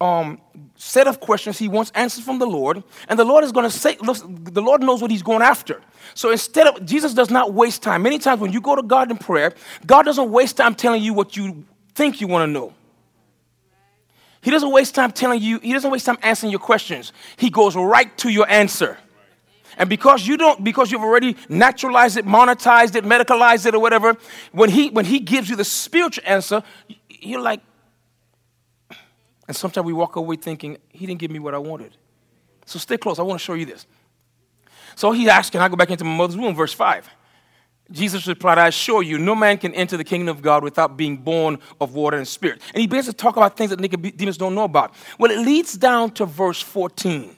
um, 0.00 0.40
set 0.76 1.06
of 1.06 1.20
questions 1.20 1.58
he 1.58 1.68
wants 1.68 1.92
answers 1.94 2.24
from 2.24 2.38
the 2.38 2.46
Lord, 2.46 2.82
and 3.08 3.18
the 3.18 3.24
Lord 3.24 3.44
is 3.44 3.52
going 3.52 3.68
to 3.68 3.76
say, 3.76 3.96
the 3.96 4.62
Lord 4.62 4.82
knows 4.82 5.02
what 5.02 5.10
he's 5.10 5.22
going 5.22 5.42
after. 5.42 5.80
So 6.14 6.30
instead 6.30 6.66
of, 6.66 6.84
Jesus 6.84 7.14
does 7.14 7.30
not 7.30 7.52
waste 7.52 7.82
time. 7.82 8.02
Many 8.02 8.18
times 8.18 8.40
when 8.40 8.52
you 8.52 8.60
go 8.60 8.74
to 8.74 8.82
God 8.82 9.10
in 9.10 9.18
prayer, 9.18 9.54
God 9.86 10.04
doesn't 10.04 10.30
waste 10.30 10.56
time 10.56 10.74
telling 10.74 11.02
you 11.02 11.12
what 11.12 11.36
you 11.36 11.64
think 11.94 12.20
you 12.20 12.26
want 12.26 12.48
to 12.48 12.52
know. 12.52 12.72
He 14.40 14.50
doesn't 14.50 14.70
waste 14.70 14.94
time 14.94 15.12
telling 15.12 15.42
you, 15.42 15.58
he 15.58 15.74
doesn't 15.74 15.90
waste 15.90 16.06
time 16.06 16.18
answering 16.22 16.50
your 16.50 16.60
questions. 16.60 17.12
He 17.36 17.50
goes 17.50 17.76
right 17.76 18.16
to 18.18 18.30
your 18.30 18.48
answer. 18.48 18.96
And 19.76 19.88
because 19.88 20.26
you 20.26 20.36
don't, 20.36 20.62
because 20.62 20.90
you've 20.90 21.02
already 21.02 21.36
naturalized 21.48 22.16
it, 22.16 22.26
monetized 22.26 22.94
it, 22.96 23.04
medicalized 23.04 23.66
it, 23.66 23.74
or 23.74 23.80
whatever, 23.80 24.16
when 24.52 24.70
he 24.70 24.90
when 24.90 25.04
he 25.04 25.20
gives 25.20 25.48
you 25.48 25.56
the 25.56 25.64
spiritual 25.64 26.24
answer, 26.26 26.62
you're 27.08 27.40
like, 27.40 27.60
and 29.48 29.56
sometimes 29.56 29.84
we 29.84 29.92
walk 29.92 30.16
away 30.16 30.36
thinking, 30.36 30.78
he 30.90 31.06
didn't 31.06 31.20
give 31.20 31.30
me 31.30 31.38
what 31.38 31.54
I 31.54 31.58
wanted. 31.58 31.96
So 32.66 32.78
stay 32.78 32.96
close. 32.96 33.18
I 33.18 33.22
want 33.22 33.40
to 33.40 33.44
show 33.44 33.54
you 33.54 33.66
this. 33.66 33.86
So 34.94 35.12
he 35.12 35.28
asked, 35.28 35.52
Can 35.52 35.60
I 35.60 35.68
go 35.68 35.76
back 35.76 35.90
into 35.90 36.04
my 36.04 36.16
mother's 36.16 36.36
womb? 36.36 36.54
Verse 36.54 36.72
5. 36.72 37.08
Jesus 37.90 38.26
replied, 38.28 38.58
I 38.58 38.68
assure 38.68 39.02
you, 39.02 39.18
no 39.18 39.34
man 39.34 39.58
can 39.58 39.74
enter 39.74 39.96
the 39.96 40.04
kingdom 40.04 40.28
of 40.28 40.42
God 40.42 40.62
without 40.62 40.96
being 40.96 41.16
born 41.16 41.58
of 41.80 41.94
water 41.94 42.16
and 42.16 42.28
spirit. 42.28 42.62
And 42.72 42.80
he 42.80 42.86
begins 42.86 43.06
to 43.06 43.12
talk 43.12 43.36
about 43.36 43.56
things 43.56 43.70
that 43.70 43.80
Nicodemus 43.80 44.36
don't 44.36 44.54
know 44.54 44.64
about. 44.64 44.94
Well, 45.18 45.32
it 45.32 45.38
leads 45.38 45.72
down 45.76 46.12
to 46.12 46.26
verse 46.26 46.60
14. 46.60 47.34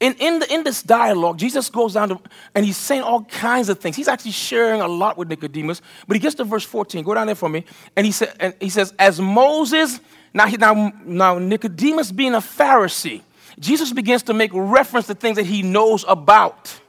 In, 0.00 0.14
in, 0.14 0.38
the, 0.38 0.52
in 0.52 0.64
this 0.64 0.82
dialogue, 0.82 1.36
Jesus 1.36 1.68
goes 1.68 1.92
down 1.92 2.08
to, 2.08 2.20
and 2.54 2.64
he's 2.64 2.78
saying 2.78 3.02
all 3.02 3.24
kinds 3.24 3.68
of 3.68 3.78
things. 3.80 3.96
He's 3.96 4.08
actually 4.08 4.30
sharing 4.30 4.80
a 4.80 4.88
lot 4.88 5.18
with 5.18 5.28
Nicodemus, 5.28 5.82
but 6.08 6.16
he 6.16 6.20
gets 6.20 6.34
to 6.36 6.44
verse 6.44 6.64
14. 6.64 7.04
Go 7.04 7.12
down 7.12 7.26
there 7.26 7.34
for 7.34 7.50
me. 7.50 7.66
And 7.96 8.06
he, 8.06 8.12
sa- 8.12 8.32
and 8.40 8.54
he 8.60 8.70
says, 8.70 8.94
As 8.98 9.20
Moses, 9.20 10.00
now, 10.32 10.46
now, 10.46 10.92
now 11.04 11.38
Nicodemus 11.38 12.12
being 12.12 12.34
a 12.34 12.38
Pharisee, 12.38 13.20
Jesus 13.58 13.92
begins 13.92 14.22
to 14.24 14.32
make 14.32 14.50
reference 14.54 15.06
to 15.08 15.14
things 15.14 15.36
that 15.36 15.44
he 15.44 15.60
knows 15.60 16.06
about. 16.08 16.80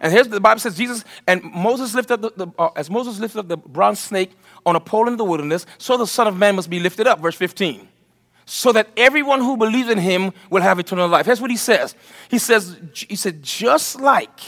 And 0.00 0.12
here's 0.12 0.28
the 0.28 0.40
Bible 0.40 0.60
says 0.60 0.76
Jesus 0.76 1.04
and 1.26 1.42
Moses 1.44 1.94
lifted 1.94 2.14
up 2.14 2.36
the, 2.36 2.46
the 2.46 2.52
uh, 2.58 2.68
as 2.76 2.90
Moses 2.90 3.18
lifted 3.18 3.38
up 3.38 3.48
the 3.48 3.56
bronze 3.56 3.98
snake 3.98 4.32
on 4.66 4.76
a 4.76 4.80
pole 4.80 5.08
in 5.08 5.16
the 5.16 5.24
wilderness, 5.24 5.64
so 5.78 5.96
the 5.96 6.06
Son 6.06 6.26
of 6.26 6.36
Man 6.36 6.56
must 6.56 6.68
be 6.68 6.80
lifted 6.80 7.06
up. 7.06 7.20
Verse 7.20 7.36
15. 7.36 7.88
So 8.46 8.72
that 8.72 8.88
everyone 8.96 9.40
who 9.40 9.56
believes 9.56 9.90
in 9.90 9.98
him 9.98 10.32
will 10.50 10.62
have 10.62 10.78
eternal 10.78 11.08
life. 11.08 11.26
Here's 11.26 11.40
what 11.40 11.50
he 11.50 11.56
says. 11.56 11.94
He 12.30 12.38
says, 12.38 12.78
he 12.94 13.16
said, 13.16 13.42
just 13.42 14.00
like 14.00 14.40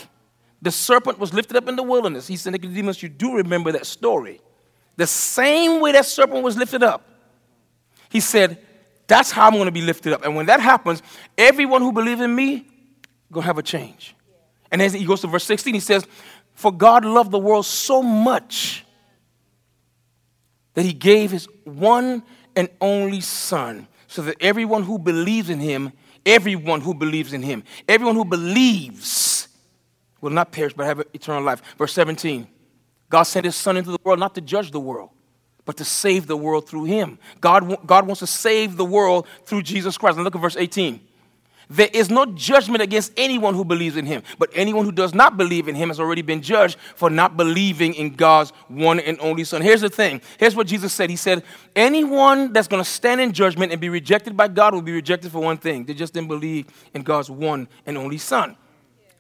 the 0.62 0.71
serpent 0.71 1.19
was 1.19 1.35
lifted 1.35 1.57
up 1.57 1.69
in 1.69 1.76
the 1.76 1.83
wilderness. 1.83 2.26
He 2.26 2.37
said, 2.37 2.52
Nicodemus, 2.52 3.02
you 3.02 3.09
do 3.09 3.35
remember 3.35 3.73
that 3.73 3.87
story. 3.87 4.40
The 4.97 5.07
same 5.07 5.81
way 5.81 5.93
that 5.93 6.07
serpent 6.07 6.43
was 6.43 6.57
lifted 6.57 6.83
up. 6.83 7.05
He 8.09 8.21
said, 8.21 8.64
that's 9.09 9.31
how 9.33 9.47
I'm 9.47 9.55
going 9.55 9.67
to 9.67 9.73
be 9.73 9.83
lifted 9.83 10.12
up. 10.12 10.25
And 10.25 10.37
when 10.37 10.47
that 10.47 10.61
happens, 10.61 11.02
everyone 11.37 11.83
who 11.83 11.93
believes 11.93 12.21
in 12.21 12.33
me 12.33 12.67
going 13.33 13.43
to 13.43 13.47
have 13.47 13.59
a 13.59 13.62
change. 13.62 14.14
And 14.71 14.81
then 14.81 14.93
he 14.93 15.05
goes 15.05 15.23
to 15.23 15.26
verse 15.26 15.45
16. 15.45 15.75
He 15.75 15.81
says, 15.81 16.07
For 16.55 16.71
God 16.71 17.05
loved 17.05 17.31
the 17.31 17.38
world 17.38 17.67
so 17.67 18.02
much 18.02 18.85
that 20.75 20.85
he 20.85 20.93
gave 20.93 21.31
his 21.31 21.49
one 21.64 22.23
and 22.59 22.69
only 22.81 23.21
Son, 23.21 23.87
so 24.09 24.21
that 24.23 24.37
everyone 24.41 24.83
who 24.83 24.99
believes 24.99 25.49
in 25.49 25.61
him, 25.61 25.93
everyone 26.27 26.81
who 26.81 26.93
believes 26.93 27.33
in 27.33 27.41
him, 27.41 27.62
everyone 27.88 28.17
who 28.17 28.25
believes 28.25 29.47
will 30.21 30.33
not 30.33 30.50
perish 30.50 30.75
but 30.75 30.85
have 30.85 31.00
eternal 31.15 31.45
life. 31.45 31.62
Verse 31.79 31.93
17 31.93 32.49
God 33.09 33.23
sent 33.23 33.47
his 33.47 33.55
Son 33.55 33.77
into 33.77 33.93
the 33.93 33.99
world 34.03 34.19
not 34.19 34.35
to 34.35 34.41
judge 34.41 34.73
the 34.73 34.81
world, 34.81 35.11
but 35.65 35.77
to 35.77 35.85
save 35.85 36.27
the 36.27 36.37
world 36.37 36.69
through 36.69 36.87
him. 36.87 37.21
God, 37.41 37.87
God 37.87 38.09
wants 38.09 38.19
to 38.21 38.27
save 38.27 38.77
the 38.77 38.85
world 38.85 39.29
through 39.47 39.62
Jesus 39.62 39.97
Christ. 39.97 40.17
And 40.17 40.25
look 40.25 40.35
at 40.35 40.43
verse 40.43 40.57
18. 40.57 41.00
There 41.70 41.88
is 41.92 42.08
no 42.08 42.25
judgment 42.25 42.82
against 42.82 43.12
anyone 43.16 43.54
who 43.54 43.64
believes 43.64 43.96
in 43.96 44.06
him, 44.06 44.22
but 44.38 44.48
anyone 44.54 44.87
who 44.87 44.92
does 44.92 45.12
not 45.12 45.37
believe 45.37 45.68
in 45.68 45.75
him 45.75 45.88
has 45.88 46.00
already 46.00 46.22
been 46.22 46.40
judged 46.40 46.78
for 46.96 47.10
not 47.10 47.37
believing 47.37 47.92
in 47.94 48.14
God's 48.14 48.50
one 48.68 49.00
and 49.00 49.18
only 49.20 49.44
Son. 49.44 49.60
Here's 49.60 49.82
the 49.82 49.90
thing. 49.90 50.22
Here's 50.38 50.56
what 50.56 50.66
Jesus 50.66 50.94
said. 50.94 51.10
He 51.10 51.16
said, 51.16 51.44
Anyone 51.76 52.54
that's 52.54 52.68
going 52.68 52.82
to 52.82 52.88
stand 52.88 53.20
in 53.20 53.32
judgment 53.32 53.70
and 53.70 53.80
be 53.80 53.90
rejected 53.90 54.34
by 54.34 54.48
God 54.48 54.72
will 54.72 54.82
be 54.82 54.92
rejected 54.92 55.30
for 55.30 55.40
one 55.40 55.58
thing. 55.58 55.84
They 55.84 55.94
just 55.94 56.14
didn't 56.14 56.28
believe 56.28 56.66
in 56.94 57.02
God's 57.02 57.30
one 57.30 57.68
and 57.84 57.98
only 57.98 58.18
Son. 58.18 58.56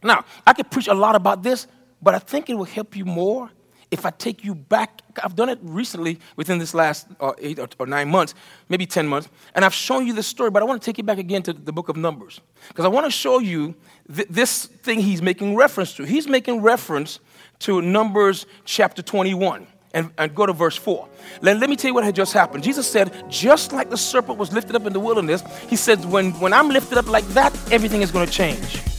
Now, 0.02 0.24
I 0.46 0.54
could 0.54 0.70
preach 0.70 0.88
a 0.88 0.94
lot 0.94 1.16
about 1.16 1.42
this, 1.42 1.66
but 2.00 2.14
I 2.14 2.18
think 2.18 2.48
it 2.48 2.54
will 2.54 2.64
help 2.64 2.96
you 2.96 3.04
more 3.04 3.50
if 3.90 4.04
I 4.04 4.10
take 4.10 4.44
you 4.44 4.54
back, 4.54 5.00
I've 5.22 5.34
done 5.34 5.48
it 5.48 5.58
recently 5.62 6.18
within 6.36 6.58
this 6.58 6.74
last 6.74 7.06
uh, 7.20 7.32
eight 7.38 7.58
or, 7.58 7.68
or, 7.78 7.86
nine 7.86 8.08
months, 8.08 8.34
maybe 8.68 8.86
10 8.86 9.06
months, 9.06 9.28
and 9.54 9.64
I've 9.64 9.74
shown 9.74 10.06
you 10.06 10.12
this 10.12 10.26
story, 10.26 10.50
but 10.50 10.62
I 10.62 10.66
want 10.66 10.80
to 10.80 10.86
take 10.86 10.98
you 10.98 11.04
back 11.04 11.18
again 11.18 11.42
to 11.44 11.52
the 11.52 11.72
book 11.72 11.88
of 11.88 11.96
Numbers. 11.96 12.40
Because 12.68 12.84
I 12.84 12.88
want 12.88 13.06
to 13.06 13.10
show 13.10 13.38
you 13.38 13.74
th- 14.14 14.28
this 14.28 14.66
thing 14.66 15.00
he's 15.00 15.22
making 15.22 15.56
reference 15.56 15.94
to. 15.94 16.04
He's 16.04 16.28
making 16.28 16.62
reference 16.62 17.20
to 17.60 17.80
Numbers 17.80 18.46
chapter 18.64 19.02
21. 19.02 19.66
And, 19.94 20.12
and 20.18 20.34
go 20.34 20.44
to 20.44 20.52
verse 20.52 20.76
4. 20.76 21.08
Let, 21.40 21.58
let 21.58 21.70
me 21.70 21.74
tell 21.74 21.88
you 21.88 21.94
what 21.94 22.04
had 22.04 22.14
just 22.14 22.34
happened. 22.34 22.62
Jesus 22.62 22.88
said, 22.88 23.24
just 23.30 23.72
like 23.72 23.88
the 23.88 23.96
serpent 23.96 24.38
was 24.38 24.52
lifted 24.52 24.76
up 24.76 24.84
in 24.84 24.92
the 24.92 25.00
wilderness, 25.00 25.42
he 25.66 25.76
said, 25.76 26.04
when, 26.04 26.32
when 26.32 26.52
I'm 26.52 26.68
lifted 26.68 26.98
up 26.98 27.08
like 27.08 27.26
that, 27.28 27.56
everything 27.72 28.02
is 28.02 28.10
going 28.10 28.26
to 28.26 28.32
change. 28.32 28.97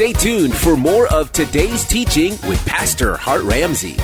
Stay 0.00 0.14
tuned 0.14 0.54
for 0.54 0.78
more 0.78 1.06
of 1.12 1.30
today's 1.30 1.86
teaching 1.86 2.30
with 2.48 2.64
Pastor 2.64 3.18
Hart 3.18 3.42
Ramsey. 3.42 3.98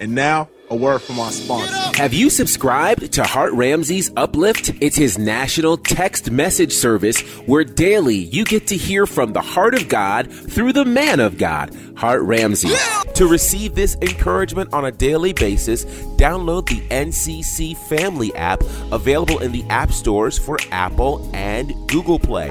And 0.00 0.16
now, 0.16 0.48
a 0.70 0.76
word 0.76 1.00
from 1.00 1.18
our 1.18 1.30
sponsor. 1.30 1.72
Have 2.00 2.12
you 2.12 2.30
subscribed 2.30 3.12
to 3.12 3.22
Hart 3.22 3.52
Ramsey's 3.52 4.10
Uplift? 4.16 4.72
It's 4.80 4.96
his 4.96 5.18
national 5.18 5.76
text 5.76 6.30
message 6.30 6.72
service 6.72 7.20
where 7.46 7.64
daily 7.64 8.16
you 8.16 8.44
get 8.44 8.66
to 8.68 8.76
hear 8.76 9.06
from 9.06 9.32
the 9.32 9.40
heart 9.40 9.74
of 9.74 9.88
God 9.88 10.32
through 10.32 10.72
the 10.72 10.84
man 10.84 11.20
of 11.20 11.38
God, 11.38 11.76
Hart 11.96 12.22
Ramsey. 12.22 12.74
To 13.14 13.26
receive 13.26 13.74
this 13.74 13.96
encouragement 14.02 14.72
on 14.72 14.84
a 14.84 14.92
daily 14.92 15.32
basis, 15.32 15.84
download 16.16 16.68
the 16.68 16.80
NCC 16.88 17.76
Family 17.88 18.34
app 18.34 18.62
available 18.92 19.38
in 19.38 19.52
the 19.52 19.64
app 19.64 19.92
stores 19.92 20.38
for 20.38 20.58
Apple 20.70 21.30
and 21.32 21.74
Google 21.88 22.18
Play. 22.18 22.50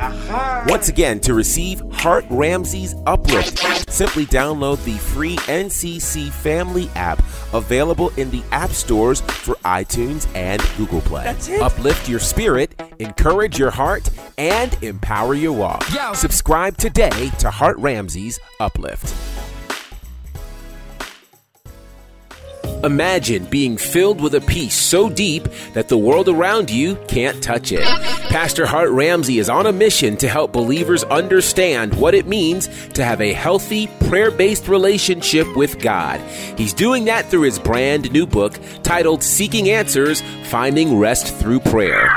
Once 0.68 0.90
again, 0.90 1.20
to 1.20 1.34
receive 1.34 1.82
Hart 1.92 2.26
Ramsey's 2.30 2.96
Uplift, 3.06 3.90
simply 3.90 4.26
download 4.26 4.84
the 4.86 4.98
free 4.98 5.36
NCC 5.38 6.32
Family 6.32 6.90
app 6.96 7.22
available 7.54 8.05
in 8.18 8.32
the 8.32 8.44
app 8.52 8.72
stores 8.72 9.22
for 9.22 9.56
iTunes 9.66 10.28
and 10.36 10.62
Google 10.78 11.02
Play. 11.02 11.36
Uplift 11.62 12.08
your 12.10 12.20
spirit, 12.20 12.82
encourage 13.00 13.60
your 13.60 13.72
heart, 13.72 14.10
and 14.38 14.78
empower 14.84 15.34
your 15.34 15.54
walk. 15.54 15.84
Subscribe 16.14 16.78
today 16.78 17.30
to 17.40 17.50
Hart 17.50 17.78
Ramsey's 17.78 18.40
Uplift. 18.60 19.35
Imagine 22.86 23.46
being 23.46 23.77
filled 23.77 24.22
with 24.22 24.36
a 24.36 24.42
peace 24.42 24.75
so 24.75 25.10
deep 25.10 25.48
that 25.74 25.88
the 25.88 25.98
world 25.98 26.30
around 26.30 26.70
you 26.70 26.96
can't 27.08 27.42
touch 27.42 27.72
it. 27.72 27.84
Pastor 28.30 28.68
Hart 28.68 28.92
Ramsey 28.92 29.39
is 29.39 29.50
on 29.50 29.65
a 29.65 29.72
mission 29.72 30.15
to 30.18 30.27
help 30.27 30.51
believers 30.51 31.04
understand 31.06 31.96
what 31.96 32.13
it 32.13 32.27
means 32.27 32.68
to 32.89 33.04
have 33.04 33.22
a 33.22 33.34
healthy, 33.34 33.88
prayer 34.08 34.30
based 34.30 34.68
relationship 34.68 35.48
with 35.56 35.80
God. 35.80 36.20
He's 36.60 36.74
doing 36.74 37.06
that 37.06 37.25
through 37.25 37.42
his 37.42 37.58
brand 37.58 38.12
new 38.12 38.27
book 38.27 38.60
titled 38.84 39.24
Seeking 39.24 39.72
Answers 39.72 40.22
Finding 40.44 41.00
Rest 41.00 41.34
Through 41.34 41.62
Prayer. 41.62 42.08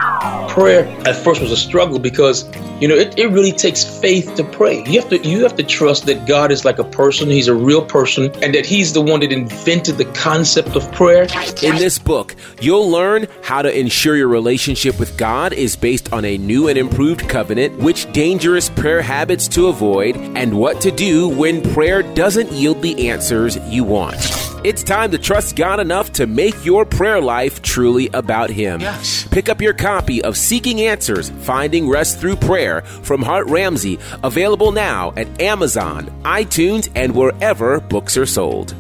prayer 0.49 0.85
at 1.07 1.17
first 1.17 1.41
was 1.41 1.53
a 1.53 1.57
struggle 1.57 1.99
because 1.99 2.45
you 2.81 2.89
know 2.89 2.97
it, 2.97 3.17
it 3.17 3.29
really 3.29 3.53
takes 3.53 3.85
faith 4.01 4.35
to 4.35 4.43
pray 4.43 4.83
you 4.85 5.01
have 5.01 5.09
to 5.09 5.19
you 5.19 5.43
have 5.43 5.55
to 5.55 5.63
trust 5.63 6.07
that 6.07 6.27
god 6.27 6.51
is 6.51 6.65
like 6.65 6.79
a 6.79 6.85
person 6.85 7.31
he's 7.31 7.47
a 7.47 7.55
real 7.55 7.85
person 7.85 8.25
and 8.43 8.55
that 8.55 8.67
he's 8.67 8.93
the 8.93 9.01
one 9.01 9.21
that 9.21 9.31
invented 9.31 9.97
the 9.99 10.05
concept 10.07 10.58
of 10.67 10.91
prayer 10.93 11.23
in 11.63 11.77
this 11.77 11.99
book 11.99 12.35
you'll 12.61 12.91
learn 12.91 13.27
how 13.43 13.63
to 13.63 13.79
ensure 13.79 14.17
your 14.17 14.29
relationship 14.29 14.99
with 14.99 15.17
god 15.17 15.53
is 15.53 15.77
based 15.77 16.13
on 16.13 16.25
a 16.25 16.39
new 16.39 16.69
and 16.69 16.79
improved 16.79 17.29
covenant 17.29 17.77
which 17.79 18.11
dangerous 18.13 18.69
prayer 18.71 19.03
habits 19.03 19.49
to 19.49 19.67
avoid 19.67 20.17
and 20.37 20.59
what 20.59 20.81
to 20.81 20.91
do 20.91 21.29
when 21.29 21.63
prayer 21.73 22.03
doesn't 22.15 22.51
yield 22.53 22.81
the 22.83 23.09
answers 23.09 23.57
you 23.69 23.85
want 23.85 24.17
it's 24.65 24.83
time 24.83 25.13
to 25.13 25.19
trust 25.19 25.55
God 25.55 25.79
enough 25.79 26.13
to 26.15 26.27
make 26.27 26.65
your 26.65 26.85
prayer 26.85 27.21
life 27.21 27.63
truly 27.63 28.11
about 28.13 28.51
Him. 28.51 28.81
Yes. 28.81 29.27
Pick 29.29 29.49
up 29.49 29.63
your 29.63 29.73
copy 29.73 30.21
of 30.23 30.37
Seeking 30.37 30.81
Answers 30.81 31.31
Finding 31.31 31.89
Rest 31.89 32.19
Through 32.19 32.37
Prayer 32.37 32.83
from 32.83 33.23
Hart 33.23 33.47
Ramsey, 33.47 34.01
available 34.25 34.73
now 34.73 35.13
at 35.17 35.41
Amazon, 35.41 36.07
iTunes, 36.25 36.91
and 36.97 37.15
wherever 37.15 37.79
books 37.79 38.17
are 38.17 38.27
sold. 38.27 38.75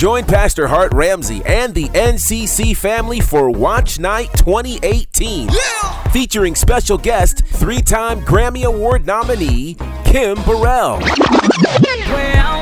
Join 0.00 0.24
Pastor 0.24 0.66
Hart 0.66 0.94
Ramsey 0.94 1.42
and 1.44 1.74
the 1.74 1.84
NCC 1.90 2.74
family 2.74 3.20
for 3.20 3.50
Watch 3.50 3.98
Night 3.98 4.30
2018. 4.32 5.50
Yeah! 5.50 6.02
Featuring 6.04 6.54
special 6.54 6.96
guest, 6.96 7.44
three 7.44 7.82
time 7.82 8.22
Grammy 8.22 8.64
Award 8.64 9.04
nominee, 9.04 9.74
Kim 10.06 10.36
Burrell. 10.44 11.00
Well, 11.00 12.60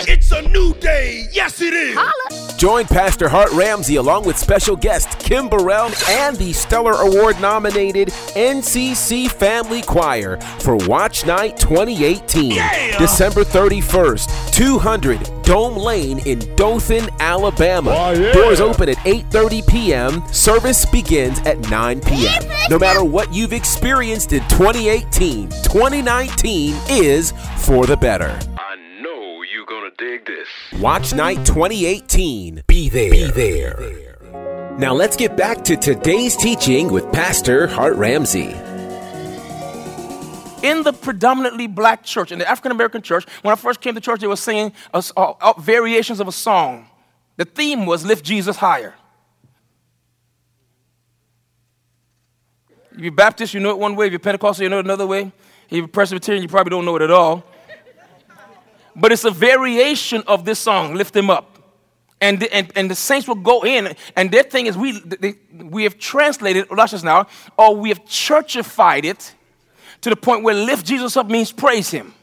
It's 0.08 0.32
a 0.32 0.42
new 0.42 0.74
day. 0.74 1.26
Yes, 1.32 1.60
it 1.60 1.72
is. 1.74 1.96
Holla. 1.98 2.58
Join 2.58 2.86
Pastor 2.86 3.28
Hart 3.28 3.50
Ramsey 3.52 3.96
along 3.96 4.24
with 4.24 4.38
special 4.38 4.76
guest 4.76 5.18
Kim 5.18 5.48
Burrell 5.48 5.90
and 6.08 6.36
the 6.36 6.52
Stellar 6.52 6.92
Award 6.92 7.40
nominated 7.40 8.08
NCC 8.08 9.28
Family 9.30 9.82
Choir 9.82 10.40
for 10.60 10.76
Watch 10.76 11.26
Night 11.26 11.56
2018. 11.56 12.52
Yeah. 12.52 12.98
December 12.98 13.42
31st, 13.42 14.52
200 14.52 15.41
Dome 15.42 15.76
Lane 15.76 16.18
in 16.26 16.38
Dothan, 16.56 17.08
Alabama. 17.20 17.90
Oh, 17.90 18.12
yeah. 18.12 18.32
Doors 18.32 18.60
open 18.60 18.88
at 18.88 18.96
8:30 18.98 19.66
p.m. 19.66 20.22
Service 20.32 20.84
begins 20.86 21.38
at 21.40 21.58
9 21.70 22.00
p.m. 22.00 22.42
No 22.70 22.78
matter 22.78 23.04
what 23.04 23.32
you've 23.32 23.52
experienced 23.52 24.32
in 24.32 24.40
2018, 24.48 25.50
2019 25.50 26.74
is 26.88 27.32
for 27.58 27.86
the 27.86 27.96
better. 27.96 28.38
I 28.56 28.76
know 29.02 29.42
you're 29.42 29.66
gonna 29.66 29.90
dig 29.98 30.26
this. 30.26 30.48
Watch 30.80 31.14
Night 31.14 31.44
2018. 31.44 32.62
Be 32.66 32.88
there. 32.88 33.10
Be 33.10 33.30
there. 33.30 34.76
Now 34.78 34.94
let's 34.94 35.16
get 35.16 35.36
back 35.36 35.64
to 35.64 35.76
today's 35.76 36.36
teaching 36.36 36.90
with 36.90 37.10
Pastor 37.12 37.66
Hart 37.66 37.94
Ramsey 37.96 38.54
in 40.62 40.82
the 40.82 40.92
predominantly 40.92 41.66
black 41.66 42.04
church, 42.04 42.32
in 42.32 42.38
the 42.38 42.48
African 42.48 42.72
American 42.72 43.02
church, 43.02 43.26
when 43.42 43.52
I 43.52 43.56
first 43.56 43.80
came 43.80 43.94
to 43.94 44.00
church, 44.00 44.20
they 44.20 44.26
were 44.26 44.36
singing 44.36 44.72
a, 44.94 45.02
a, 45.16 45.32
a 45.42 45.60
variations 45.60 46.20
of 46.20 46.28
a 46.28 46.32
song. 46.32 46.88
The 47.36 47.44
theme 47.44 47.86
was 47.86 48.04
Lift 48.04 48.24
Jesus 48.24 48.56
Higher. 48.56 48.94
If 52.92 52.98
you're 52.98 53.12
Baptist, 53.12 53.54
you 53.54 53.60
know 53.60 53.70
it 53.70 53.78
one 53.78 53.96
way. 53.96 54.06
If 54.06 54.12
you're 54.12 54.20
Pentecostal, 54.20 54.64
you 54.64 54.68
know 54.68 54.78
it 54.78 54.84
another 54.84 55.06
way. 55.06 55.32
If 55.70 55.72
you're 55.72 55.88
Presbyterian, 55.88 56.42
you 56.42 56.48
probably 56.48 56.70
don't 56.70 56.84
know 56.84 56.96
it 56.96 57.02
at 57.02 57.10
all. 57.10 57.42
But 58.94 59.12
it's 59.12 59.24
a 59.24 59.30
variation 59.30 60.22
of 60.26 60.44
this 60.44 60.58
song, 60.58 60.94
Lift 60.94 61.16
Him 61.16 61.30
Up. 61.30 61.48
And 62.20 62.38
the, 62.38 62.54
and, 62.54 62.70
and 62.76 62.90
the 62.90 62.94
saints 62.94 63.26
will 63.26 63.34
go 63.34 63.64
in, 63.64 63.96
and 64.14 64.30
their 64.30 64.44
thing 64.44 64.66
is 64.66 64.76
we, 64.76 65.00
they, 65.00 65.34
we 65.52 65.82
have 65.82 65.98
translated, 65.98 66.68
just 66.70 67.02
now, 67.02 67.26
or 67.58 67.74
we 67.74 67.88
have 67.88 68.04
churchified 68.04 69.04
it 69.04 69.34
to 70.02 70.10
the 70.10 70.16
point 70.16 70.42
where 70.42 70.54
lift 70.54 70.84
Jesus 70.86 71.16
up 71.16 71.28
means 71.28 71.50
praise 71.50 71.90
him. 71.90 72.14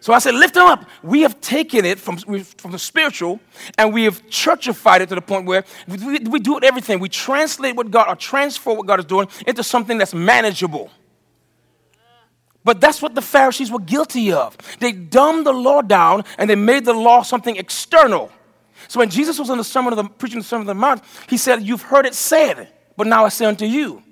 So 0.00 0.12
I 0.12 0.18
said, 0.18 0.34
lift 0.34 0.54
him 0.54 0.64
up. 0.64 0.84
We 1.02 1.22
have 1.22 1.40
taken 1.40 1.86
it 1.86 1.98
from, 1.98 2.18
from 2.18 2.72
the 2.72 2.78
spiritual 2.78 3.40
and 3.78 3.92
we 3.92 4.04
have 4.04 4.22
churchified 4.26 5.00
it 5.00 5.08
to 5.08 5.14
the 5.14 5.22
point 5.22 5.46
where 5.46 5.64
we, 5.88 6.18
we 6.18 6.40
do 6.40 6.58
it 6.58 6.64
everything. 6.64 7.00
We 7.00 7.08
translate 7.08 7.74
what 7.74 7.90
God 7.90 8.08
or 8.08 8.14
transfer 8.14 8.74
what 8.74 8.86
God 8.86 8.98
is 8.98 9.06
doing 9.06 9.28
into 9.46 9.62
something 9.62 9.96
that's 9.96 10.12
manageable. 10.12 10.90
But 12.64 12.82
that's 12.82 13.00
what 13.00 13.14
the 13.14 13.22
Pharisees 13.22 13.70
were 13.70 13.78
guilty 13.78 14.30
of. 14.30 14.58
They 14.78 14.92
dumbed 14.92 15.46
the 15.46 15.54
law 15.54 15.80
down 15.80 16.24
and 16.36 16.50
they 16.50 16.54
made 16.54 16.84
the 16.84 16.92
law 16.92 17.22
something 17.22 17.56
external. 17.56 18.30
So 18.88 19.00
when 19.00 19.08
Jesus 19.08 19.38
was 19.38 19.48
in 19.48 19.56
the 19.56 19.64
sermon 19.64 19.94
of 19.94 19.96
the 19.96 20.04
preaching 20.04 20.40
the 20.40 20.44
sermon 20.44 20.68
of 20.68 20.76
the 20.76 20.80
mount, 20.80 21.02
he 21.30 21.38
said, 21.38 21.62
You've 21.62 21.80
heard 21.80 22.04
it 22.04 22.14
said, 22.14 22.68
but 22.98 23.06
now 23.06 23.24
I 23.24 23.30
say 23.30 23.46
unto 23.46 23.64
you. 23.64 24.02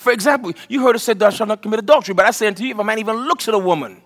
For 0.00 0.12
example, 0.12 0.54
you 0.66 0.82
heard 0.82 0.96
it 0.96 1.00
said, 1.00 1.18
Thou 1.18 1.28
shalt 1.28 1.48
not 1.48 1.60
commit 1.60 1.78
adultery. 1.80 2.14
But 2.14 2.24
I 2.24 2.30
say 2.30 2.46
unto 2.46 2.64
you, 2.64 2.70
if 2.70 2.78
a 2.78 2.82
man 2.82 2.98
even 2.98 3.16
looks 3.16 3.46
at 3.48 3.54
a 3.54 3.58
woman 3.58 4.00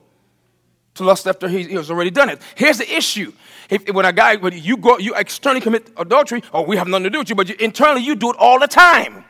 to 0.94 1.04
lust 1.04 1.24
after 1.28 1.46
he, 1.46 1.62
he 1.62 1.74
has 1.74 1.88
already 1.88 2.11
done 2.11 2.30
it. 2.30 2.42
Here's 2.57 2.78
the 2.78 2.92
issue. 2.92 3.33
If, 3.70 3.88
when 3.94 4.04
a 4.04 4.12
guy, 4.12 4.35
when 4.35 4.59
you 4.59 4.76
go, 4.76 4.98
you 4.98 5.14
externally 5.14 5.61
commit 5.61 5.92
adultery, 5.96 6.42
oh, 6.52 6.62
we 6.62 6.76
have 6.78 6.88
nothing 6.88 7.04
to 7.04 7.11
do 7.11 7.18
with 7.20 7.28
you, 7.28 7.37
but 7.37 7.48
you, 7.48 7.54
internally 7.61 8.02
you 8.02 8.16
do 8.16 8.30
it 8.30 8.37
all 8.40 8.59
the 8.59 8.66
time. 8.66 9.24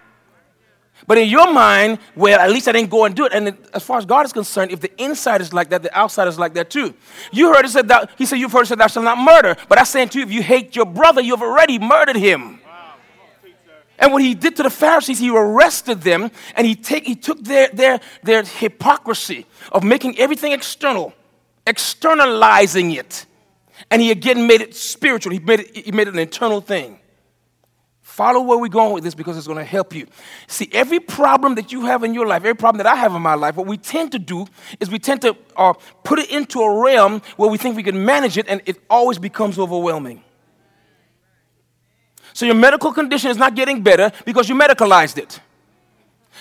But 1.06 1.18
in 1.18 1.28
your 1.28 1.52
mind, 1.52 1.98
well, 2.16 2.40
at 2.40 2.50
least 2.50 2.66
I 2.66 2.72
didn't 2.72 2.88
go 2.88 3.04
and 3.04 3.14
do 3.14 3.26
it. 3.26 3.34
And 3.34 3.58
as 3.74 3.84
far 3.84 3.98
as 3.98 4.06
God 4.06 4.24
is 4.24 4.32
concerned, 4.32 4.70
if 4.70 4.80
the 4.80 4.90
inside 5.02 5.42
is 5.42 5.52
like 5.52 5.68
that, 5.68 5.82
the 5.82 5.94
outside 5.94 6.28
is 6.28 6.38
like 6.38 6.54
that 6.54 6.70
too. 6.70 6.94
You 7.30 7.52
heard 7.52 7.66
it 7.66 7.72
said 7.72 7.88
that, 7.88 8.10
he 8.16 8.24
said, 8.24 8.36
you've 8.36 8.52
heard 8.52 8.62
it 8.62 8.68
said, 8.68 8.78
thou 8.78 8.86
shalt 8.86 9.04
not 9.04 9.18
murder. 9.18 9.54
But 9.68 9.78
I 9.78 9.84
say 9.84 10.00
unto 10.00 10.18
you, 10.18 10.24
if 10.24 10.32
you 10.32 10.42
hate 10.42 10.74
your 10.74 10.86
brother, 10.86 11.20
you've 11.20 11.42
already 11.42 11.78
murdered 11.78 12.16
him. 12.16 12.60
And 13.98 14.12
what 14.12 14.22
he 14.22 14.34
did 14.34 14.56
to 14.56 14.62
the 14.62 14.70
Pharisees, 14.70 15.18
he 15.18 15.30
arrested 15.30 16.02
them 16.02 16.30
and 16.56 16.66
he, 16.66 16.74
take, 16.74 17.06
he 17.06 17.14
took 17.14 17.42
their, 17.42 17.68
their, 17.68 18.00
their 18.22 18.42
hypocrisy 18.42 19.46
of 19.72 19.84
making 19.84 20.18
everything 20.18 20.52
external, 20.52 21.14
externalizing 21.66 22.92
it, 22.92 23.26
and 23.90 24.02
he 24.02 24.10
again 24.10 24.46
made 24.46 24.60
it 24.60 24.74
spiritual. 24.74 25.32
He 25.32 25.38
made 25.38 25.60
it, 25.60 25.76
he 25.76 25.92
made 25.92 26.08
it 26.08 26.14
an 26.14 26.20
internal 26.20 26.60
thing. 26.60 26.98
Follow 28.02 28.42
where 28.42 28.58
we're 28.58 28.68
going 28.68 28.92
with 28.92 29.02
this 29.02 29.14
because 29.14 29.36
it's 29.36 29.46
going 29.48 29.58
to 29.58 29.64
help 29.64 29.92
you. 29.92 30.06
See, 30.46 30.68
every 30.72 31.00
problem 31.00 31.56
that 31.56 31.72
you 31.72 31.86
have 31.86 32.04
in 32.04 32.14
your 32.14 32.26
life, 32.26 32.42
every 32.42 32.54
problem 32.54 32.78
that 32.78 32.86
I 32.86 32.94
have 32.94 33.12
in 33.14 33.22
my 33.22 33.34
life, 33.34 33.56
what 33.56 33.66
we 33.66 33.76
tend 33.76 34.12
to 34.12 34.20
do 34.20 34.46
is 34.78 34.88
we 34.88 35.00
tend 35.00 35.22
to 35.22 35.36
uh, 35.56 35.72
put 36.04 36.20
it 36.20 36.30
into 36.30 36.60
a 36.60 36.80
realm 36.80 37.22
where 37.36 37.50
we 37.50 37.58
think 37.58 37.74
we 37.74 37.82
can 37.82 38.04
manage 38.04 38.38
it, 38.38 38.46
and 38.48 38.62
it 38.66 38.76
always 38.88 39.18
becomes 39.18 39.58
overwhelming. 39.58 40.22
So 42.34 42.44
your 42.44 42.56
medical 42.56 42.92
condition 42.92 43.30
is 43.30 43.38
not 43.38 43.54
getting 43.54 43.80
better 43.80 44.10
because 44.26 44.48
you 44.48 44.56
medicalized 44.56 45.18
it. 45.18 45.40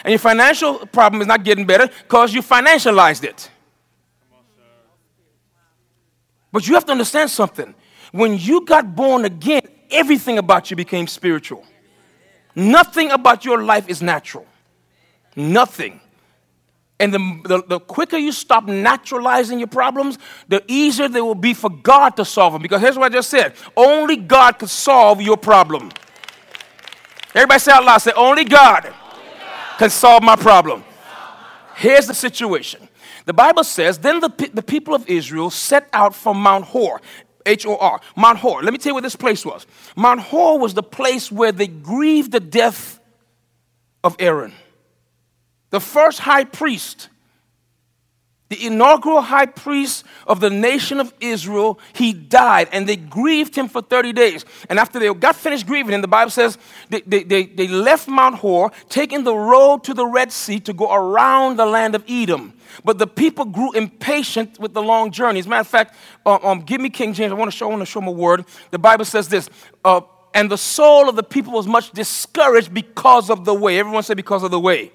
And 0.04 0.12
your 0.12 0.20
financial 0.20 0.80
problem 0.88 1.22
is 1.22 1.28
not 1.28 1.44
getting 1.44 1.66
better 1.66 1.88
because 1.88 2.34
you 2.34 2.42
financialized 2.42 3.24
it. 3.24 3.50
But 6.52 6.68
you 6.68 6.74
have 6.74 6.86
to 6.86 6.92
understand 6.92 7.30
something. 7.30 7.74
When 8.12 8.38
you 8.38 8.66
got 8.66 8.96
born 8.96 9.26
again, 9.26 9.62
everything 9.92 10.40
about 10.40 10.72
you 10.72 10.76
became 10.76 11.06
spiritual. 11.06 11.64
Nothing 12.56 13.12
about 13.12 13.46
your 13.46 13.64
life 13.64 13.88
is 13.88 14.02
natural. 14.02 14.48
Nothing. 15.36 16.02
And 17.00 17.14
the, 17.14 17.42
the, 17.46 17.64
the, 17.68 17.80
quicker 17.80 18.18
you 18.18 18.32
stop 18.32 18.66
naturalizing 18.66 19.60
your 19.60 19.68
problems, 19.68 20.18
the 20.48 20.64
easier 20.68 21.10
they 21.10 21.22
will 21.22 21.36
be 21.36 21.54
for 21.54 21.70
God 21.70 22.12
to 22.18 22.24
solve 22.24 22.54
them. 22.54 22.62
Because 22.62 22.82
here's 22.82 22.98
what 22.98 23.12
I 23.12 23.16
just 23.16 23.30
said 23.30 23.54
only 23.76 24.16
God 24.16 24.60
can 24.60 24.68
solve 24.68 25.22
your 25.22 25.38
problem. 25.38 25.92
Everybody 27.36 27.60
say 27.60 27.72
out 27.72 27.84
loud, 27.84 27.98
say, 27.98 28.12
Only 28.16 28.46
God, 28.46 28.86
only 28.86 28.96
God. 28.96 29.78
can 29.80 29.90
solve 29.90 30.24
my 30.24 30.36
problem. 30.36 30.84
Here's 31.76 32.06
the 32.06 32.14
situation. 32.14 32.88
The 33.26 33.34
Bible 33.34 33.64
says, 33.64 33.98
Then 33.98 34.20
the, 34.20 34.50
the 34.54 34.62
people 34.62 34.94
of 34.94 35.08
Israel 35.10 35.50
set 35.50 35.90
out 35.94 36.16
from 36.16 36.38
Mount 36.38 36.66
Hor. 36.66 37.02
H 37.46 37.66
O 37.66 37.76
R, 37.76 38.00
Mount 38.16 38.40
Hor. 38.40 38.62
Let 38.64 38.72
me 38.72 38.78
tell 38.78 38.92
you 38.92 38.94
where 38.94 39.02
this 39.02 39.18
place 39.18 39.46
was. 39.46 39.66
Mount 39.98 40.22
Hor 40.22 40.60
was 40.60 40.74
the 40.74 40.84
place 40.84 41.30
where 41.30 41.52
they 41.52 41.68
grieved 41.68 42.32
the 42.32 42.40
death 42.40 43.02
of 44.02 44.16
Aaron 44.20 44.54
the 45.74 45.80
first 45.80 46.20
high 46.20 46.44
priest, 46.44 47.10
the 48.50 48.68
inaugural 48.68 49.22
high 49.22 49.48
priest 49.48 50.06
of 50.28 50.40
the 50.40 50.52
nation 50.52 51.00
of 51.00 51.12
Israel, 51.20 51.80
he 51.94 52.14
died 52.14 52.70
and 52.72 52.88
they 52.88 52.96
grieved 52.96 53.56
him 53.56 53.68
for 53.68 53.82
30 53.82 54.14
days. 54.14 54.46
And 54.70 54.78
after 54.78 55.00
they 55.00 55.12
got 55.16 55.36
finished 55.36 55.66
grieving 55.66 55.92
him, 55.92 56.02
the 56.02 56.08
Bible 56.08 56.30
says 56.30 56.60
they, 56.92 57.02
they, 57.02 57.24
they, 57.24 57.46
they 57.48 57.68
left 57.68 58.08
Mount 58.08 58.36
Hor, 58.36 58.72
taking 58.88 59.24
the 59.24 59.36
road 59.36 59.84
to 59.86 59.96
the 59.96 60.06
Red 60.06 60.32
Sea 60.32 60.60
to 60.60 60.74
go 60.74 60.94
around 60.94 61.58
the 61.58 61.66
land 61.66 61.96
of 61.96 62.04
Edom. 62.08 62.54
But 62.86 63.00
the 63.00 63.08
people 63.08 63.46
grew 63.46 63.72
impatient 63.72 64.60
with 64.60 64.76
the 64.76 64.84
long 64.84 65.10
journey. 65.10 65.40
As 65.40 65.48
a 65.48 65.50
matter 65.50 65.62
of 65.62 65.68
fact, 65.68 65.96
um, 66.24 66.40
um, 66.44 66.60
give 66.62 66.82
me 66.82 66.92
King 66.92 67.14
James. 67.14 67.32
I 67.32 67.36
want 67.36 67.50
to 67.50 67.58
show, 67.58 67.84
show 67.84 68.00
them 68.00 68.10
a 68.10 68.12
word. 68.12 68.46
The 68.70 68.78
Bible 68.78 69.06
says 69.06 69.28
this. 69.28 69.50
Uh, 69.84 70.02
and 70.36 70.52
the 70.52 70.58
soul 70.58 71.10
of 71.10 71.16
the 71.16 71.24
people 71.24 71.52
was 71.52 71.66
much 71.66 71.90
discouraged 71.94 72.72
because 72.72 73.32
of 73.32 73.44
the 73.44 73.56
way. 73.56 73.80
Everyone 73.80 74.04
say 74.04 74.14
because 74.14 74.44
of 74.44 74.52
the 74.52 74.60
way. 74.60 74.92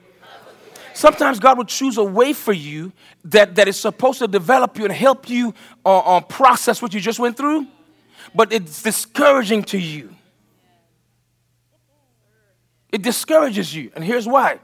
Sometimes 0.98 1.38
God 1.38 1.56
will 1.56 1.64
choose 1.64 1.96
a 1.96 2.02
way 2.02 2.32
for 2.32 2.52
you 2.52 2.90
that, 3.26 3.54
that 3.54 3.68
is 3.68 3.78
supposed 3.78 4.18
to 4.18 4.26
develop 4.26 4.76
you 4.76 4.84
and 4.84 4.92
help 4.92 5.30
you 5.30 5.54
uh, 5.86 5.98
uh, 5.98 6.20
process 6.22 6.82
what 6.82 6.92
you 6.92 6.98
just 6.98 7.20
went 7.20 7.36
through, 7.36 7.68
but 8.34 8.52
it's 8.52 8.82
discouraging 8.82 9.62
to 9.62 9.78
you. 9.78 10.12
It 12.90 13.02
discourages 13.02 13.72
you. 13.72 13.92
And 13.94 14.02
here's 14.02 14.26
why. 14.26 14.58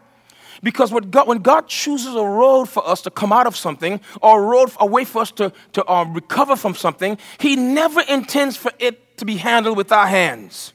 Because 0.61 0.91
when 0.91 1.09
God, 1.09 1.29
when 1.29 1.39
God 1.39 1.69
chooses 1.69 2.17
a 2.17 2.25
road 2.25 2.65
for 2.65 2.85
us 2.85 3.01
to 3.03 3.13
come 3.13 3.33
out 3.33 3.47
of 3.47 3.55
something 3.57 4.01
or 4.21 4.43
a 4.43 4.45
road, 4.45 4.73
a 4.81 4.87
way 4.87 5.05
for 5.05 5.23
us 5.23 5.31
to, 5.33 5.53
to 5.75 5.89
um, 5.89 6.15
recover 6.15 6.57
from 6.57 6.75
something, 6.75 7.17
He 7.39 7.55
never 7.55 8.01
intends 8.01 8.57
for 8.57 8.73
it 8.81 9.19
to 9.19 9.25
be 9.25 9.37
handled 9.37 9.77
with 9.77 9.93
our 9.93 10.09
hands. 10.09 10.73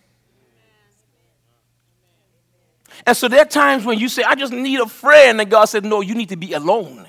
And 3.05 3.15
so 3.15 3.27
there 3.27 3.41
are 3.41 3.45
times 3.45 3.85
when 3.85 3.99
you 3.99 4.09
say, 4.09 4.23
I 4.23 4.35
just 4.35 4.53
need 4.53 4.79
a 4.79 4.87
friend, 4.87 5.39
and 5.39 5.49
God 5.49 5.65
said, 5.65 5.85
No, 5.85 6.01
you 6.01 6.15
need 6.15 6.29
to 6.29 6.37
be 6.37 6.53
alone. 6.53 7.07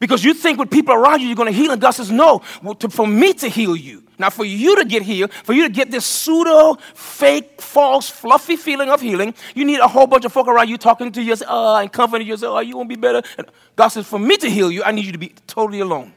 Because 0.00 0.24
you 0.24 0.32
think 0.32 0.58
with 0.58 0.70
people 0.70 0.94
around 0.94 1.20
you, 1.20 1.26
you're 1.26 1.36
going 1.36 1.52
to 1.52 1.56
heal, 1.56 1.70
and 1.70 1.80
God 1.80 1.90
says, 1.90 2.10
No, 2.10 2.38
for 2.38 3.06
me 3.06 3.32
to 3.34 3.48
heal 3.48 3.76
you. 3.76 4.02
Now, 4.18 4.30
for 4.30 4.44
you 4.44 4.76
to 4.76 4.84
get 4.84 5.02
healed, 5.02 5.32
for 5.32 5.52
you 5.52 5.66
to 5.66 5.72
get 5.72 5.90
this 5.90 6.06
pseudo, 6.06 6.74
fake, 6.94 7.60
false, 7.60 8.08
fluffy 8.08 8.56
feeling 8.56 8.88
of 8.88 9.00
healing, 9.00 9.34
you 9.54 9.64
need 9.64 9.80
a 9.80 9.88
whole 9.88 10.06
bunch 10.06 10.24
of 10.24 10.32
folk 10.32 10.46
around 10.46 10.68
you 10.68 10.78
talking 10.78 11.10
to 11.12 11.22
you 11.22 11.34
uh, 11.48 11.78
and 11.78 11.92
comforting 11.92 12.26
you. 12.26 12.36
Oh, 12.42 12.60
you 12.60 12.76
won't 12.76 12.88
be 12.88 12.96
better. 12.96 13.22
And 13.36 13.50
God 13.74 13.88
says, 13.88 14.06
For 14.06 14.18
me 14.18 14.36
to 14.36 14.48
heal 14.48 14.70
you, 14.70 14.82
I 14.84 14.92
need 14.92 15.06
you 15.06 15.12
to 15.12 15.18
be 15.18 15.34
totally 15.46 15.80
alone. 15.80 16.12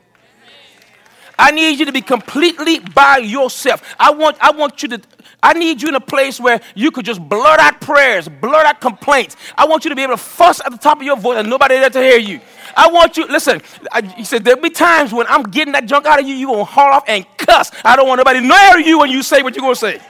I 1.37 1.51
need 1.51 1.79
you 1.79 1.85
to 1.85 1.91
be 1.91 2.01
completely 2.01 2.79
by 2.79 3.17
yourself. 3.17 3.95
I 3.99 4.11
want, 4.11 4.37
I 4.39 4.51
want 4.51 4.83
you 4.83 4.89
to, 4.89 5.01
I 5.41 5.53
need 5.53 5.81
you 5.81 5.89
in 5.89 5.95
a 5.95 5.99
place 5.99 6.39
where 6.39 6.61
you 6.73 6.91
could 6.91 7.05
just 7.05 7.21
blurt 7.21 7.59
out 7.59 7.81
prayers, 7.81 8.27
blurt 8.27 8.65
out 8.65 8.81
complaints. 8.81 9.35
I 9.57 9.65
want 9.65 9.85
you 9.85 9.89
to 9.89 9.95
be 9.95 10.03
able 10.03 10.13
to 10.13 10.17
fuss 10.17 10.59
at 10.59 10.71
the 10.71 10.77
top 10.77 10.97
of 10.97 11.03
your 11.03 11.17
voice 11.17 11.37
and 11.37 11.49
nobody 11.49 11.75
there 11.75 11.89
to 11.89 11.99
hear 11.99 12.17
you. 12.17 12.41
I 12.75 12.89
want 12.89 13.15
you, 13.17 13.27
listen, 13.27 13.61
I, 13.91 14.01
he 14.01 14.23
said, 14.23 14.43
there'll 14.43 14.61
be 14.61 14.69
times 14.69 15.13
when 15.13 15.27
I'm 15.27 15.43
getting 15.43 15.73
that 15.73 15.85
junk 15.85 16.05
out 16.05 16.19
of 16.19 16.27
you, 16.27 16.35
you're 16.35 16.51
going 16.51 16.65
to 16.65 16.71
haul 16.71 16.93
off 16.93 17.03
and 17.07 17.25
cuss. 17.37 17.71
I 17.83 17.95
don't 17.95 18.07
want 18.07 18.19
nobody 18.19 18.41
to 18.41 18.45
know 18.45 18.75
you 18.75 18.99
when 18.99 19.09
you 19.09 19.23
say 19.23 19.41
what 19.41 19.55
you're 19.55 19.61
going 19.61 19.75
to 19.75 19.79
say. 19.79 20.01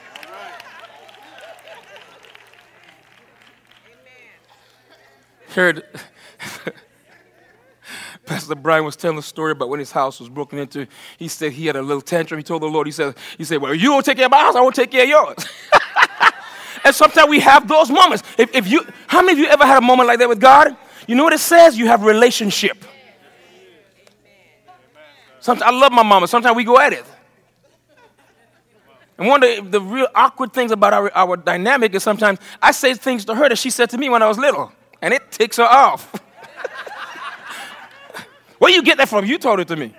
Heard. 5.49 5.83
Pastor 8.25 8.55
Brian 8.55 8.83
was 8.83 8.95
telling 8.95 9.17
a 9.17 9.21
story 9.21 9.51
about 9.51 9.69
when 9.69 9.79
his 9.79 9.91
house 9.91 10.19
was 10.19 10.29
broken 10.29 10.59
into. 10.59 10.87
He 11.17 11.27
said 11.27 11.51
he 11.51 11.67
had 11.67 11.75
a 11.75 11.81
little 11.81 12.01
tantrum. 12.01 12.39
He 12.39 12.43
told 12.43 12.61
the 12.61 12.67
Lord, 12.67 12.87
he 12.87 12.91
said, 12.91 13.15
he 13.37 13.43
said 13.43 13.61
Well, 13.61 13.73
you 13.73 13.91
won't 13.91 14.05
take 14.05 14.17
care 14.17 14.25
of 14.25 14.31
my 14.31 14.39
house, 14.39 14.55
I 14.55 14.61
won't 14.61 14.75
take 14.75 14.91
care 14.91 15.03
of 15.03 15.09
yours. 15.09 15.37
and 16.83 16.95
sometimes 16.95 17.29
we 17.29 17.39
have 17.39 17.67
those 17.67 17.89
moments. 17.89 18.23
If, 18.37 18.55
if 18.55 18.67
you, 18.67 18.85
how 19.07 19.21
many 19.21 19.33
of 19.33 19.39
you 19.39 19.47
ever 19.47 19.65
had 19.65 19.77
a 19.77 19.85
moment 19.85 20.07
like 20.07 20.19
that 20.19 20.29
with 20.29 20.39
God? 20.39 20.75
You 21.07 21.15
know 21.15 21.23
what 21.23 21.33
it 21.33 21.39
says? 21.39 21.77
You 21.77 21.87
have 21.87 22.03
relationship. 22.03 22.83
Sometimes 25.39 25.71
I 25.71 25.77
love 25.77 25.91
my 25.91 26.01
mama. 26.01 26.27
Sometimes 26.27 26.55
we 26.55 26.63
go 26.63 26.79
at 26.79 26.93
it. 26.93 27.05
And 29.17 29.27
one 29.27 29.43
of 29.43 29.49
the, 29.49 29.79
the 29.79 29.81
real 29.81 30.07
awkward 30.15 30.51
things 30.51 30.71
about 30.71 30.93
our, 30.93 31.11
our 31.15 31.37
dynamic 31.37 31.93
is 31.93 32.03
sometimes 32.03 32.39
I 32.61 32.71
say 32.71 32.95
things 32.95 33.23
to 33.25 33.35
her 33.35 33.47
that 33.47 33.57
she 33.57 33.69
said 33.69 33.89
to 33.91 33.97
me 33.97 34.09
when 34.09 34.21
I 34.21 34.27
was 34.27 34.37
little, 34.37 34.71
and 35.01 35.13
it 35.13 35.31
ticks 35.31 35.57
her 35.57 35.63
off. 35.63 36.11
Where 38.65 38.73
you 38.73 38.81
get 38.81 38.97
that 38.97 39.09
from? 39.09 39.25
You 39.25 39.37
told 39.37 39.59
it 39.59 39.67
to 39.67 39.75
me. 39.75 39.93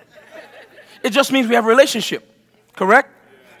It 1.01 1.11
just 1.11 1.31
means 1.31 1.47
we 1.47 1.55
have 1.55 1.63
a 1.63 1.69
relationship, 1.69 2.29
correct? 2.75 3.09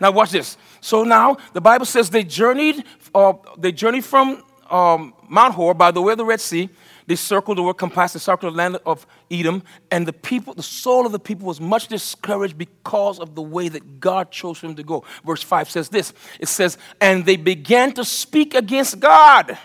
Now 0.01 0.11
watch 0.11 0.31
this. 0.31 0.57
So 0.81 1.05
now 1.05 1.37
the 1.53 1.61
Bible 1.61 1.85
says 1.85 2.09
they 2.09 2.25
journeyed, 2.25 2.83
uh, 3.15 3.31
they 3.57 3.71
journeyed 3.71 4.03
from 4.03 4.43
um, 4.69 5.13
Mount 5.29 5.53
Hor 5.53 5.73
by 5.73 5.91
the 5.91 6.01
way 6.01 6.11
of 6.11 6.17
the 6.17 6.25
Red 6.25 6.41
Sea. 6.41 6.69
They 7.05 7.15
circled 7.15 7.57
the 7.57 7.63
word 7.63 7.75
compass, 7.75 8.11
they 8.11 8.19
circled 8.19 8.51
the 8.51 8.57
land 8.57 8.79
of 8.85 9.07
Edom, 9.31 9.63
and 9.91 10.05
the 10.05 10.11
people, 10.11 10.53
the 10.53 10.61
soul 10.61 11.05
of 11.05 11.13
the 11.13 11.19
people 11.19 11.47
was 11.47 11.61
much 11.61 11.87
discouraged 11.87 12.57
because 12.57 13.17
of 13.17 13.33
the 13.33 13.41
way 13.41 13.69
that 13.69 14.01
God 14.01 14.29
chose 14.29 14.59
them 14.59 14.75
to 14.75 14.83
go. 14.83 15.05
Verse 15.25 15.41
5 15.41 15.69
says 15.69 15.87
this 15.87 16.11
it 16.37 16.49
says, 16.49 16.77
And 16.99 17.25
they 17.25 17.37
began 17.37 17.93
to 17.93 18.03
speak 18.03 18.55
against 18.55 18.99
God. 18.99 19.57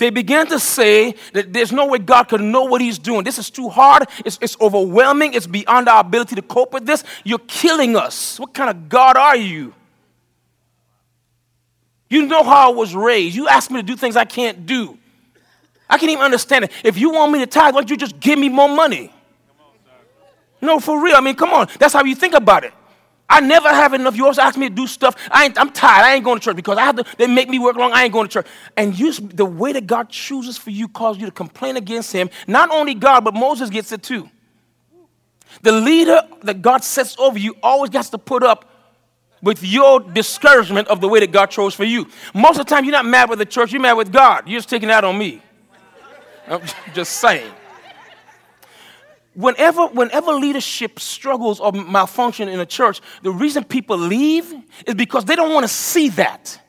They 0.00 0.08
began 0.08 0.46
to 0.46 0.58
say 0.58 1.14
that 1.34 1.52
there's 1.52 1.72
no 1.72 1.84
way 1.84 1.98
God 1.98 2.24
could 2.24 2.40
know 2.40 2.64
what 2.64 2.80
He's 2.80 2.98
doing. 2.98 3.22
This 3.22 3.36
is 3.36 3.50
too 3.50 3.68
hard. 3.68 4.08
It's, 4.24 4.38
it's 4.40 4.56
overwhelming. 4.58 5.34
It's 5.34 5.46
beyond 5.46 5.90
our 5.90 6.00
ability 6.00 6.36
to 6.36 6.42
cope 6.42 6.72
with 6.72 6.86
this. 6.86 7.04
You're 7.22 7.38
killing 7.46 7.94
us. 7.96 8.40
What 8.40 8.54
kind 8.54 8.70
of 8.70 8.88
God 8.88 9.18
are 9.18 9.36
you? 9.36 9.74
You 12.08 12.24
know 12.24 12.42
how 12.42 12.72
I 12.72 12.74
was 12.74 12.94
raised. 12.94 13.36
You 13.36 13.46
ask 13.46 13.70
me 13.70 13.76
to 13.76 13.82
do 13.82 13.94
things 13.94 14.16
I 14.16 14.24
can't 14.24 14.64
do. 14.64 14.96
I 15.86 15.98
can't 15.98 16.10
even 16.10 16.24
understand 16.24 16.64
it. 16.64 16.72
If 16.82 16.96
you 16.96 17.10
want 17.10 17.32
me 17.32 17.40
to 17.40 17.46
tithe, 17.46 17.74
why 17.74 17.82
don't 17.82 17.90
you 17.90 17.98
just 17.98 18.18
give 18.18 18.38
me 18.38 18.48
more 18.48 18.70
money? 18.70 19.12
No, 20.62 20.80
for 20.80 21.04
real. 21.04 21.14
I 21.14 21.20
mean, 21.20 21.36
come 21.36 21.50
on. 21.50 21.68
That's 21.78 21.92
how 21.92 22.02
you 22.04 22.14
think 22.14 22.32
about 22.32 22.64
it. 22.64 22.72
I 23.30 23.38
never 23.40 23.68
have 23.68 23.94
enough. 23.94 24.16
You 24.16 24.24
always 24.24 24.40
ask 24.40 24.58
me 24.58 24.68
to 24.68 24.74
do 24.74 24.88
stuff. 24.88 25.14
I 25.30 25.44
am 25.56 25.70
tired. 25.70 26.04
I 26.04 26.14
ain't 26.14 26.24
going 26.24 26.40
to 26.40 26.44
church 26.44 26.56
because 26.56 26.76
I 26.76 26.82
have 26.82 26.96
to, 26.96 27.04
they 27.16 27.28
make 27.28 27.48
me 27.48 27.60
work 27.60 27.76
long. 27.76 27.92
I 27.92 28.02
ain't 28.02 28.12
going 28.12 28.26
to 28.26 28.32
church. 28.32 28.46
And 28.76 28.98
you, 28.98 29.12
the 29.12 29.46
way 29.46 29.72
that 29.72 29.86
God 29.86 30.10
chooses 30.10 30.58
for 30.58 30.70
you 30.70 30.88
causes 30.88 31.20
you 31.20 31.26
to 31.26 31.32
complain 31.32 31.76
against 31.76 32.12
Him. 32.12 32.28
Not 32.48 32.70
only 32.70 32.94
God, 32.94 33.24
but 33.24 33.32
Moses 33.32 33.70
gets 33.70 33.92
it 33.92 34.02
too. 34.02 34.28
The 35.62 35.70
leader 35.70 36.22
that 36.42 36.60
God 36.60 36.82
sets 36.82 37.16
over 37.18 37.38
you 37.38 37.54
always 37.62 37.90
gets 37.90 38.10
to 38.10 38.18
put 38.18 38.42
up 38.42 38.68
with 39.42 39.62
your 39.62 40.00
discouragement 40.00 40.88
of 40.88 41.00
the 41.00 41.08
way 41.08 41.20
that 41.20 41.30
God 41.30 41.46
chose 41.46 41.72
for 41.72 41.84
you. 41.84 42.08
Most 42.34 42.58
of 42.58 42.66
the 42.66 42.74
time, 42.74 42.84
you're 42.84 42.92
not 42.92 43.06
mad 43.06 43.30
with 43.30 43.38
the 43.38 43.46
church, 43.46 43.72
you're 43.72 43.80
mad 43.80 43.94
with 43.94 44.12
God. 44.12 44.48
You're 44.48 44.58
just 44.58 44.68
taking 44.68 44.88
that 44.88 45.04
on 45.04 45.16
me. 45.16 45.40
I'm 46.48 46.62
just 46.94 47.12
saying 47.12 47.52
whenever, 49.34 49.86
whenever 49.88 50.32
leadership 50.32 51.00
struggles 51.00 51.60
or 51.60 51.72
malfunction 51.72 52.48
in 52.48 52.60
a 52.60 52.66
church, 52.66 53.00
the 53.22 53.30
reason 53.30 53.64
people 53.64 53.96
leave 53.96 54.52
is 54.86 54.94
because 54.94 55.24
they 55.24 55.36
don't 55.36 55.52
want 55.52 55.64
to 55.64 55.72
see 55.72 56.08
that. 56.10 56.60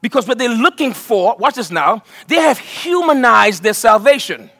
Because 0.00 0.28
what 0.28 0.38
they're 0.38 0.48
looking 0.48 0.92
for, 0.92 1.36
watch 1.38 1.54
this 1.54 1.70
now, 1.70 2.02
they 2.28 2.36
have 2.36 2.58
humanized 2.58 3.62
their 3.62 3.74
salvation. 3.74 4.50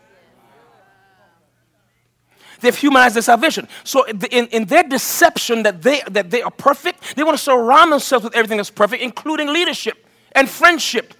They've 2.61 2.77
humanized 2.77 3.15
their 3.15 3.23
salvation. 3.23 3.69
So, 3.85 4.05
in, 4.05 4.49
in 4.49 4.65
their 4.65 4.83
deception 4.83 5.63
that 5.63 5.81
they, 5.81 6.03
that 6.11 6.31
they 6.31 6.43
are 6.43 6.51
perfect, 6.51 7.15
they 7.15 7.23
want 7.23 7.39
to 7.39 7.43
surround 7.43 7.93
themselves 7.93 8.25
with 8.25 8.35
everything 8.35 8.57
that's 8.57 8.71
perfect, 8.71 9.01
including 9.01 9.53
leadership 9.53 10.05
and 10.33 10.49
friendship. 10.49 11.15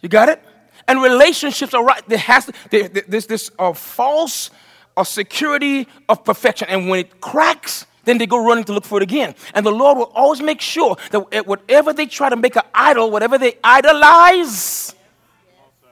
You 0.00 0.08
got 0.08 0.28
it? 0.28 0.42
And 0.86 1.02
relationships 1.02 1.74
are 1.74 1.84
right. 1.84 2.06
There 2.08 2.18
has 2.18 2.50
there's 2.70 3.26
this 3.26 3.50
uh, 3.58 3.72
false 3.72 4.50
uh, 4.96 5.04
security 5.04 5.88
of 6.08 6.24
perfection, 6.24 6.68
and 6.68 6.88
when 6.88 7.00
it 7.00 7.20
cracks, 7.20 7.86
then 8.04 8.18
they 8.18 8.26
go 8.26 8.44
running 8.44 8.64
to 8.64 8.72
look 8.72 8.84
for 8.84 8.98
it 8.98 9.02
again. 9.02 9.34
And 9.54 9.64
the 9.64 9.72
Lord 9.72 9.98
will 9.98 10.12
always 10.14 10.42
make 10.42 10.60
sure 10.60 10.96
that 11.10 11.46
whatever 11.46 11.92
they 11.92 12.06
try 12.06 12.28
to 12.28 12.36
make 12.36 12.56
an 12.56 12.62
idol, 12.74 13.10
whatever 13.10 13.38
they 13.38 13.58
idolize, 13.62 14.94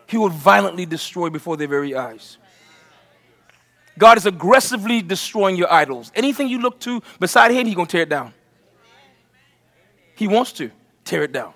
He 0.07 0.19
will 0.19 0.29
violently 0.29 0.87
destroy 0.87 1.31
before 1.31 1.57
their 1.57 1.69
very 1.69 1.95
eyes. 1.95 2.39
God 3.99 4.17
is 4.17 4.27
aggressively 4.27 5.03
destroying 5.03 5.57
your 5.57 5.73
idols. 5.73 6.13
Anything 6.15 6.49
you 6.49 6.59
look 6.61 6.81
to 6.81 7.03
beside 7.19 7.51
Him, 7.51 7.67
He's 7.67 7.75
going 7.75 7.87
to 7.87 7.93
tear 7.93 8.03
it 8.03 8.09
down. 8.09 8.33
He 10.15 10.29
wants 10.29 10.53
to 10.53 10.71
tear 11.05 11.23
it 11.23 11.33
down. 11.33 11.55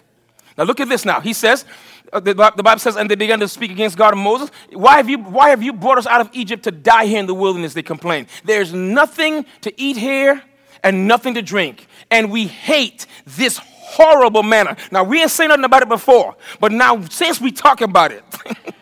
Now 0.56 0.64
look 0.64 0.80
at 0.80 0.88
this 0.88 1.04
now. 1.04 1.20
He 1.20 1.32
says, 1.32 1.64
Uh, 2.12 2.20
the, 2.20 2.34
the 2.34 2.62
Bible 2.62 2.78
says, 2.78 2.96
and 2.96 3.10
they 3.10 3.14
began 3.14 3.40
to 3.40 3.48
speak 3.48 3.70
against 3.70 3.96
God 3.96 4.14
and 4.14 4.22
Moses. 4.22 4.50
Why 4.72 4.96
have, 4.96 5.08
you, 5.08 5.18
why 5.18 5.50
have 5.50 5.62
you 5.62 5.72
brought 5.72 5.98
us 5.98 6.06
out 6.06 6.20
of 6.20 6.30
Egypt 6.32 6.64
to 6.64 6.70
die 6.70 7.06
here 7.06 7.18
in 7.18 7.26
the 7.26 7.34
wilderness? 7.34 7.74
They 7.74 7.82
complain. 7.82 8.26
There's 8.44 8.72
nothing 8.72 9.44
to 9.62 9.80
eat 9.80 9.96
here 9.96 10.42
and 10.82 11.08
nothing 11.08 11.34
to 11.34 11.42
drink. 11.42 11.86
And 12.10 12.30
we 12.30 12.46
hate 12.46 13.06
this 13.26 13.58
horrible 13.58 14.42
manner. 14.42 14.76
Now, 14.90 15.04
we 15.04 15.20
ain't 15.22 15.30
saying 15.30 15.48
nothing 15.48 15.64
about 15.64 15.82
it 15.82 15.88
before, 15.88 16.36
but 16.60 16.72
now 16.72 17.00
since 17.02 17.40
we 17.40 17.50
talk 17.52 17.80
about 17.80 18.12
it, 18.12 18.24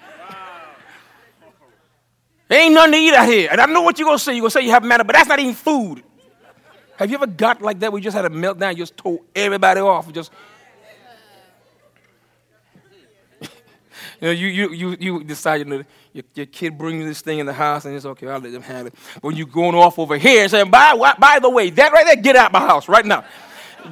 ain't 2.51 2.75
nothing 2.75 2.93
to 2.93 2.99
eat 2.99 3.15
out 3.15 3.29
here. 3.29 3.49
And 3.51 3.61
I 3.61 3.67
know 3.67 3.83
what 3.83 3.99
you're 3.99 4.07
going 4.07 4.19
to 4.19 4.25
say. 4.25 4.33
You're 4.33 4.43
going 4.43 4.51
to 4.51 4.59
say 4.59 4.65
you 4.65 4.71
have 4.71 4.85
manna, 4.85 5.05
but 5.05 5.15
that's 5.15 5.29
not 5.29 5.39
even 5.39 5.55
food. 5.55 6.03
Have 6.97 7.11
you 7.11 7.17
ever 7.17 7.27
got 7.27 7.61
like 7.61 7.81
that? 7.81 7.93
We 7.93 8.01
just 8.01 8.17
had 8.17 8.25
a 8.25 8.31
meltdown, 8.31 8.73
you 8.73 8.79
just 8.79 8.97
told 8.97 9.21
everybody 9.35 9.81
off. 9.81 10.13
Just 10.13 10.31
You 14.25 14.31
know, 14.31 14.37
you, 14.37 14.47
you, 14.47 14.71
you, 14.71 14.97
you 14.99 15.25
decide, 15.25 15.57
you 15.57 15.65
know, 15.67 15.85
your, 16.15 16.25
your 16.35 16.47
kid 16.47 16.79
brings 16.79 17.05
this 17.05 17.21
thing 17.21 17.41
in 17.41 17.45
the 17.45 17.53
house 17.53 17.85
and 17.85 17.95
it's 17.95 18.07
okay, 18.07 18.27
I'll 18.27 18.41
let 18.41 18.53
them 18.53 18.63
have 18.63 18.87
it. 18.87 18.95
But 19.17 19.25
when 19.25 19.37
you're 19.37 19.47
going 19.47 19.75
off 19.75 19.99
over 19.99 20.17
here 20.17 20.41
and 20.41 20.51
saying, 20.51 20.71
by, 20.71 20.95
by 21.19 21.41
the 21.41 21.51
way, 21.51 21.69
that 21.69 21.93
right 21.93 22.07
there, 22.07 22.17
get 22.17 22.35
out 22.35 22.51
my 22.51 22.61
house 22.61 22.89
right 22.89 23.05
now. 23.05 23.27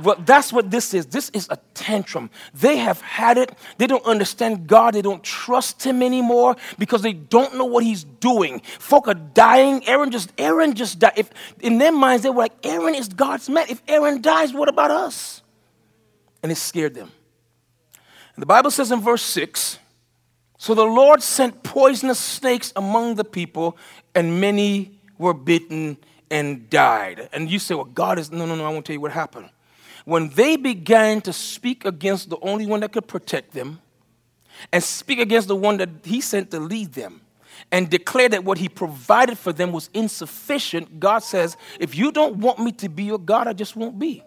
But 0.02 0.24
that's 0.24 0.50
what 0.50 0.70
this 0.70 0.94
is. 0.94 1.04
This 1.04 1.28
is 1.34 1.48
a 1.50 1.58
tantrum. 1.74 2.30
They 2.54 2.78
have 2.78 2.98
had 3.02 3.36
it. 3.36 3.52
They 3.76 3.86
don't 3.86 4.06
understand 4.06 4.66
God. 4.66 4.94
They 4.94 5.02
don't 5.02 5.22
trust 5.22 5.84
Him 5.84 6.02
anymore 6.02 6.56
because 6.78 7.02
they 7.02 7.12
don't 7.12 7.58
know 7.58 7.66
what 7.66 7.84
He's 7.84 8.02
doing. 8.02 8.60
Folk 8.60 9.08
are 9.08 9.14
dying. 9.14 9.86
Aaron 9.86 10.10
just 10.10 10.32
Aaron 10.38 10.72
just 10.72 10.98
died. 10.98 11.12
If 11.16 11.30
in 11.60 11.76
their 11.76 11.92
minds 11.92 12.22
they 12.22 12.30
were 12.30 12.38
like, 12.38 12.54
Aaron 12.64 12.94
is 12.94 13.08
God's 13.08 13.50
man. 13.50 13.66
If 13.68 13.82
Aaron 13.86 14.22
dies, 14.22 14.54
what 14.54 14.70
about 14.70 14.90
us? 14.90 15.42
And 16.42 16.50
it 16.50 16.56
scared 16.56 16.94
them. 16.94 17.12
And 18.34 18.40
the 18.40 18.46
Bible 18.46 18.70
says 18.70 18.90
in 18.90 19.02
verse 19.02 19.20
6 19.20 19.78
So 20.62 20.76
the 20.76 20.84
Lord 20.84 21.24
sent 21.24 21.64
poisonous 21.64 22.20
snakes 22.20 22.72
among 22.76 23.16
the 23.16 23.24
people, 23.24 23.76
and 24.14 24.40
many 24.40 24.96
were 25.18 25.34
bitten 25.34 25.96
and 26.30 26.70
died. 26.70 27.28
And 27.32 27.50
you 27.50 27.58
say, 27.58 27.74
Well, 27.74 27.86
God 27.86 28.16
is, 28.20 28.30
no, 28.30 28.46
no, 28.46 28.54
no, 28.54 28.64
I 28.64 28.68
won't 28.68 28.86
tell 28.86 28.94
you 28.94 29.00
what 29.00 29.10
happened. 29.10 29.50
When 30.04 30.28
they 30.28 30.54
began 30.54 31.20
to 31.22 31.32
speak 31.32 31.84
against 31.84 32.30
the 32.30 32.38
only 32.42 32.66
one 32.66 32.78
that 32.78 32.92
could 32.92 33.08
protect 33.08 33.54
them, 33.54 33.80
and 34.72 34.84
speak 34.84 35.18
against 35.18 35.48
the 35.48 35.56
one 35.56 35.78
that 35.78 35.88
He 36.04 36.20
sent 36.20 36.52
to 36.52 36.60
lead 36.60 36.92
them, 36.92 37.22
and 37.72 37.90
declare 37.90 38.28
that 38.28 38.44
what 38.44 38.58
He 38.58 38.68
provided 38.68 39.38
for 39.38 39.52
them 39.52 39.72
was 39.72 39.90
insufficient, 39.92 41.00
God 41.00 41.24
says, 41.24 41.56
If 41.80 41.96
you 41.96 42.12
don't 42.12 42.36
want 42.36 42.60
me 42.60 42.70
to 42.70 42.88
be 42.88 43.02
your 43.02 43.18
God, 43.18 43.48
I 43.48 43.52
just 43.52 43.74
won't 43.74 43.98
be. 43.98 44.22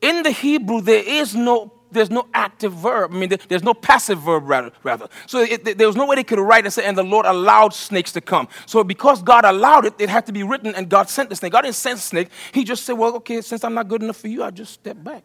In 0.00 0.22
the 0.22 0.30
Hebrew, 0.30 0.82
there 0.82 1.02
is 1.04 1.34
no 1.34 1.79
there's 1.90 2.10
no 2.10 2.26
active 2.34 2.72
verb. 2.72 3.12
I 3.12 3.16
mean, 3.16 3.30
there's 3.48 3.62
no 3.62 3.74
passive 3.74 4.20
verb, 4.20 4.48
rather. 4.48 4.72
rather. 4.82 5.08
So 5.26 5.40
it, 5.40 5.78
there 5.78 5.86
was 5.86 5.96
no 5.96 6.06
way 6.06 6.16
they 6.16 6.24
could 6.24 6.38
write 6.38 6.64
and 6.64 6.72
say, 6.72 6.84
and 6.84 6.96
the 6.96 7.02
Lord 7.04 7.26
allowed 7.26 7.74
snakes 7.74 8.12
to 8.12 8.20
come. 8.20 8.48
So 8.66 8.84
because 8.84 9.22
God 9.22 9.44
allowed 9.44 9.86
it, 9.86 9.94
it 9.98 10.08
had 10.08 10.26
to 10.26 10.32
be 10.32 10.42
written, 10.42 10.74
and 10.74 10.88
God 10.88 11.08
sent 11.08 11.30
the 11.30 11.36
snake. 11.36 11.52
God 11.52 11.62
didn't 11.62 11.76
send 11.76 11.98
the 11.98 12.02
snake. 12.02 12.28
He 12.52 12.64
just 12.64 12.84
said, 12.84 12.94
well, 12.94 13.16
okay, 13.16 13.40
since 13.40 13.64
I'm 13.64 13.74
not 13.74 13.88
good 13.88 14.02
enough 14.02 14.16
for 14.16 14.28
you, 14.28 14.42
I 14.42 14.50
just 14.50 14.72
step 14.72 15.02
back. 15.02 15.22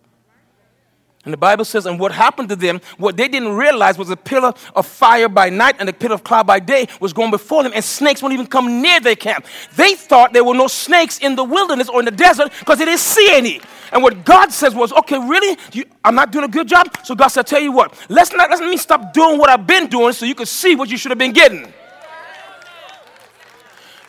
And 1.25 1.33
the 1.33 1.37
Bible 1.37 1.65
says, 1.65 1.87
and 1.87 1.99
what 1.99 2.11
happened 2.11 2.49
to 2.49 2.55
them, 2.55 2.79
what 2.97 3.17
they 3.17 3.27
didn't 3.27 3.55
realize 3.55 3.97
was 3.97 4.11
a 4.11 4.15
pillar 4.15 4.53
of 4.75 4.85
fire 4.85 5.27
by 5.27 5.49
night 5.49 5.75
and 5.79 5.89
a 5.89 5.93
pillar 5.93 6.13
of 6.13 6.23
cloud 6.23 6.45
by 6.45 6.59
day 6.59 6.87
was 6.99 7.13
going 7.13 7.31
before 7.31 7.63
them, 7.63 7.71
and 7.73 7.83
snakes 7.83 8.21
won't 8.21 8.33
even 8.33 8.45
come 8.45 8.79
near 8.79 8.99
their 8.99 9.15
camp. 9.15 9.47
They 9.75 9.95
thought 9.95 10.33
there 10.33 10.43
were 10.43 10.53
no 10.53 10.67
snakes 10.67 11.17
in 11.17 11.35
the 11.35 11.43
wilderness 11.43 11.89
or 11.89 11.99
in 11.99 12.05
the 12.05 12.11
desert 12.11 12.51
because 12.59 12.77
they 12.77 12.85
didn't 12.85 12.99
see 12.99 13.27
any. 13.33 13.59
And 13.91 14.03
what 14.03 14.25
God 14.25 14.51
says 14.51 14.73
was, 14.75 14.91
okay, 14.93 15.17
really? 15.17 15.57
You, 15.73 15.85
I'm 16.03 16.15
not 16.15 16.31
doing 16.31 16.45
a 16.45 16.49
good 16.49 16.67
job? 16.67 16.87
So 17.03 17.15
God 17.15 17.27
said, 17.27 17.47
tell 17.47 17.61
you 17.61 17.71
what, 17.71 17.93
let's 18.09 18.31
not 18.33 18.49
let 18.49 18.59
me 18.59 18.77
stop 18.77 19.13
doing 19.13 19.37
what 19.37 19.49
I've 19.49 19.67
been 19.67 19.87
doing 19.87 20.13
so 20.13 20.25
you 20.25 20.35
can 20.35 20.45
see 20.45 20.75
what 20.75 20.89
you 20.89 20.97
should 20.97 21.11
have 21.11 21.17
been 21.17 21.33
getting. 21.33 21.71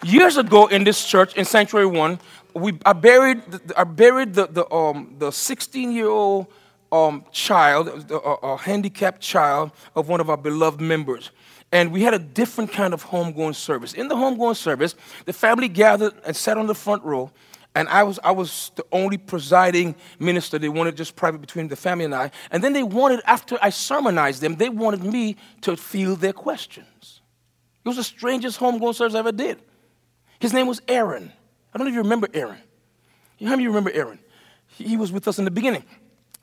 Years 0.03 0.37
ago 0.37 0.67
in 0.67 0.85
this 0.85 1.05
church, 1.07 1.35
in 1.35 1.45
Sanctuary 1.45 1.87
1, 1.87 2.19
we, 2.55 2.79
I 2.85 2.93
buried, 2.93 3.43
I 3.77 3.85
buried 3.85 4.35
the, 4.35 4.47
the, 4.47 4.73
um, 4.73 5.15
the 5.19 5.31
16 5.31 5.93
year 5.93 6.09
old 6.09 6.47
um, 6.93 7.25
child, 7.33 8.11
a, 8.11 8.17
a 8.17 8.57
handicapped 8.57 9.21
child 9.21 9.73
of 9.95 10.09
one 10.09 10.21
of 10.21 10.31
our 10.31 10.37
beloved 10.37 10.81
members. 10.81 11.31
And 11.73 11.93
we 11.93 12.03
had 12.03 12.15
a 12.15 12.19
different 12.19 12.73
kind 12.73 12.95
of 12.95 13.05
homegoing 13.05 13.55
service. 13.55 13.93
In 13.93 14.09
the 14.09 14.15
homegoing 14.15 14.57
service, 14.57 14.95
the 15.25 15.33
family 15.33 15.69
gathered 15.69 16.15
and 16.25 16.37
sat 16.37 16.57
on 16.57 16.67
the 16.67 16.75
front 16.75 17.03
row, 17.03 17.31
and 17.77 17.91
I 17.91 18.05
was, 18.05 18.19
I 18.25 18.31
was 18.31 18.71
the 18.75 18.87
only 18.91 19.19
presiding 19.19 19.97
minister. 20.19 20.59
They 20.59 20.71
wanted 20.71 20.97
just 20.97 21.15
private 21.15 21.43
between 21.43 21.69
the 21.69 21.77
family 21.77 22.07
and 22.07 22.15
I. 22.15 22.31
And 22.51 22.65
then 22.65 22.73
they 22.73 22.83
wanted, 22.83 23.21
after 23.27 23.59
I 23.61 23.69
sermonized 23.69 24.41
them, 24.41 24.57
they 24.57 24.71
wanted 24.71 25.05
me 25.05 25.37
to 25.61 25.77
field 25.77 26.21
their 26.21 26.33
questions. 26.33 27.21
It 27.85 27.89
was 27.89 27.99
the 27.99 28.03
strangest 28.03 28.59
homegoing 28.59 28.95
service 28.95 29.15
I 29.15 29.19
ever 29.19 29.31
did. 29.31 29.61
His 30.39 30.55
name 30.55 30.67
was 30.67 30.81
Aaron. 30.89 31.31
I 31.75 31.77
don't 31.77 31.87
know 31.87 31.91
if 31.91 31.95
you 31.95 32.03
remember 32.03 32.29
Aaron. 32.33 32.57
How 33.41 33.51
many 33.51 33.55
of 33.55 33.61
you 33.61 33.69
remember 33.69 33.91
Aaron? 33.91 34.21
He 34.69 34.97
was 34.97 35.12
with 35.12 35.29
us 35.29 35.39
in 35.39 35.45
the 35.45 35.51
beginning 35.51 35.85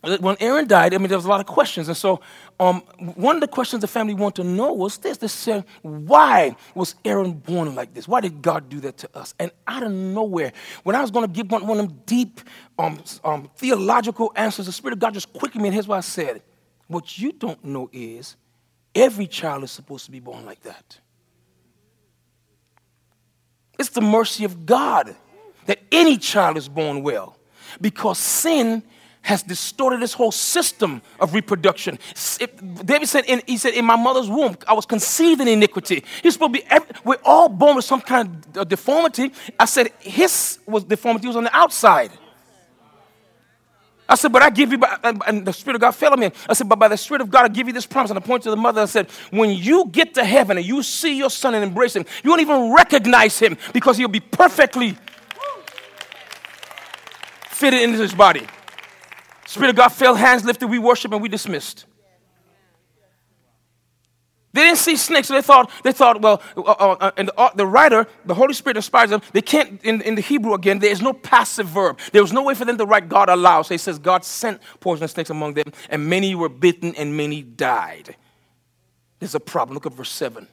when 0.04 0.36
Aaron 0.42 0.68
died, 0.68 0.94
I 0.94 0.98
mean, 0.98 1.08
there 1.08 1.18
was 1.18 1.24
a 1.24 1.30
lot 1.30 1.39
of 1.39 1.46
questions. 1.46 1.88
And 1.88 1.96
so, 1.96 2.20
um, 2.60 2.82
one 3.16 3.38
of 3.38 3.42
the 3.42 3.48
questions 3.48 3.80
the 3.80 3.88
family 3.88 4.13
wanted 4.13 4.44
to 4.44 4.48
know 4.48 4.74
was 4.74 4.98
this: 4.98 5.18
They 5.18 5.30
said, 5.30 5.63
why 5.82 6.58
was 6.76 6.96
Aaron 7.06 7.34
born 7.34 7.74
like 7.74 7.94
this? 7.94 8.06
Why 8.06 8.20
did 8.20 8.42
God 8.42 8.68
do 8.68 8.82
that 8.82 8.98
to 8.98 9.18
us? 9.18 9.34
And 9.39 9.50
out 9.66 9.82
of 9.82 9.94
nowhere, 9.94 10.52
when 10.84 10.98
I 10.98 11.02
was 11.02 11.10
going 11.10 11.26
to 11.26 11.32
give 11.32 11.50
one, 11.50 11.66
one 11.66 11.80
of 11.80 11.88
them 11.88 12.02
deep 12.06 12.42
um, 12.78 13.00
um, 13.24 13.50
theological 13.56 14.34
answers, 14.36 14.66
the 14.66 14.74
Spirit 14.74 14.94
of 14.94 15.00
God 15.00 15.13
just 15.13 15.32
quickened 15.32 15.62
me, 15.62 15.70
and 15.70 15.74
here's 15.74 15.88
what 15.88 15.98
I 15.98 16.02
said: 16.02 16.42
What 16.88 17.18
you 17.18 17.32
don't 17.32 17.63
know 17.63 17.89
is 17.94 18.36
every 18.94 19.28
child 19.28 19.63
is 19.63 19.72
supposed 19.72 20.04
to 20.06 20.12
be 20.12 20.20
born 20.20 20.46
like 20.46 20.63
that. 20.63 21.00
It's 23.80 23.89
the 23.89 24.02
mercy 24.02 24.44
of 24.44 24.66
God 24.66 25.16
that 25.66 25.80
any 25.94 26.18
child 26.18 26.58
is 26.58 26.68
born 26.68 27.04
well, 27.04 27.38
because 27.80 28.18
sin 28.18 28.84
has 29.24 29.42
distorted 29.42 30.02
this 30.02 30.14
whole 30.14 30.32
system 30.32 31.02
of 31.20 31.34
reproduction. 31.34 31.98
David 32.86 33.08
said, 33.08 33.26
in, 33.26 33.42
he 33.48 33.58
said, 33.58 33.74
in 33.74 33.86
my 33.86 33.96
mother's 33.96 34.30
womb, 34.30 34.56
I 34.68 34.74
was 34.74 34.86
conceived 34.86 35.42
in 35.42 35.48
iniquity. 35.48 36.04
He's 36.22 36.34
supposed 36.34 36.54
to 36.54 36.60
be, 36.60 36.66
every, 36.70 36.90
we're 37.04 37.18
all 37.24 37.50
born 37.50 37.76
with 37.78 37.86
some 37.86 38.02
kind 38.02 38.46
of 38.56 38.68
deformity. 38.68 39.32
I 39.58 39.66
said, 39.66 39.92
his 40.00 40.60
was 40.66 40.84
deformity 40.84 41.28
was 41.28 41.36
on 41.36 41.46
the 41.46 41.56
outside. 41.56 42.12
I 44.08 44.16
said, 44.16 44.34
but 44.34 44.42
I 44.42 44.50
give 44.50 44.74
you, 44.74 44.80
and 45.04 45.46
the 45.46 45.54
Spirit 45.54 45.76
of 45.76 45.82
God 45.82 45.92
fell 45.92 46.12
on 46.12 46.20
me. 46.20 46.30
I 46.50 46.54
said, 46.54 46.68
but 46.68 46.78
by 46.78 46.90
the 46.90 46.98
Spirit 46.98 47.22
of 47.22 47.32
God, 47.32 47.46
I 47.46 47.48
give 47.48 47.68
you 47.68 47.74
this 47.74 47.86
promise. 47.86 48.12
And 48.12 48.20
I 48.20 48.22
pointed 48.22 48.44
to 48.44 48.50
the 48.50 48.58
mother 48.58 48.82
and 48.82 48.90
said, 48.90 49.10
when 49.32 49.52
you 49.52 49.88
get 49.88 50.14
to 50.16 50.26
heaven 50.26 50.58
and 50.58 50.66
you 50.66 50.84
see 50.84 51.18
your 51.18 51.30
son 51.30 51.56
and 51.56 51.64
embrace 51.64 51.96
him, 51.96 52.06
you 52.22 52.30
won't 52.30 52.42
even 52.42 52.74
recognize 52.74 53.40
him 53.40 53.58
because 53.72 53.96
he'll 53.96 54.10
be 54.10 54.20
perfectly 54.20 54.98
fitted 57.48 57.82
into 57.82 58.00
his 58.00 58.14
body. 58.14 58.46
Spirit 59.54 59.70
of 59.70 59.76
God 59.76 59.89
fell, 59.89 60.16
hands 60.16 60.44
lifted, 60.44 60.68
we 60.68 60.80
worship 60.80 61.12
and 61.12 61.22
we 61.22 61.30
dismissed. 61.30 61.86
They 64.52 64.62
didn't 64.62 64.80
see 64.80 64.96
snakes, 64.98 65.28
so 65.28 65.36
they 65.36 65.42
thought, 65.42 65.72
they 65.84 65.92
thought 65.92 66.22
well, 66.22 66.42
uh, 66.58 66.62
uh, 66.62 66.98
uh 67.00 67.12
and 67.18 67.28
the, 67.28 67.39
uh, 67.39 67.50
the, 67.54 67.66
writer, 67.66 68.08
the 68.26 68.34
Holy 68.34 68.54
Spirit 68.54 68.78
inspires 68.78 69.12
them. 69.12 69.22
They 69.32 69.42
can't, 69.42 69.80
in, 69.84 70.02
in 70.02 70.16
the 70.16 70.22
Hebrew 70.22 70.54
again, 70.54 70.80
there 70.80 70.92
is 70.92 71.02
no 71.02 71.13
passive 71.13 71.68
verb. 71.68 72.00
There 72.12 72.22
was 72.22 72.34
no 72.34 72.44
way 72.44 72.56
for 72.56 72.66
them 72.66 72.78
to 72.80 72.86
write 72.86 73.10
God 73.10 73.30
allows. 73.30 73.68
So 73.68 73.76
he 73.76 73.80
says, 73.80 74.00
God 74.00 74.26
sent 74.26 74.60
poisonous 74.80 75.12
snakes 75.12 75.30
among 75.30 75.54
them, 75.54 75.72
and 75.89 76.08
many 76.08 76.34
were 76.34 76.50
bitten 76.50 76.96
and 76.96 77.16
many 77.16 77.44
died. 77.44 78.16
There's 79.20 79.36
a 79.36 79.39
problem. 79.39 79.76
Look 79.76 79.86
at 79.86 79.94
verse 79.94 80.12
7. 80.12 80.48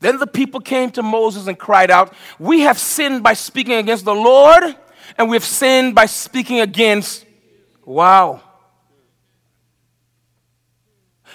Then 0.00 0.18
the 0.18 0.26
people 0.26 0.60
came 0.60 0.90
to 0.92 1.02
Moses 1.02 1.46
and 1.46 1.58
cried 1.58 1.90
out, 1.90 2.14
We 2.38 2.60
have 2.60 2.78
sinned 2.78 3.22
by 3.22 3.32
speaking 3.32 3.74
against 3.74 4.04
the 4.04 4.14
Lord, 4.14 4.76
and 5.16 5.28
we 5.28 5.36
have 5.36 5.44
sinned 5.44 5.94
by 5.94 6.06
speaking 6.06 6.60
against 6.60 7.26
Wow. 7.90 8.40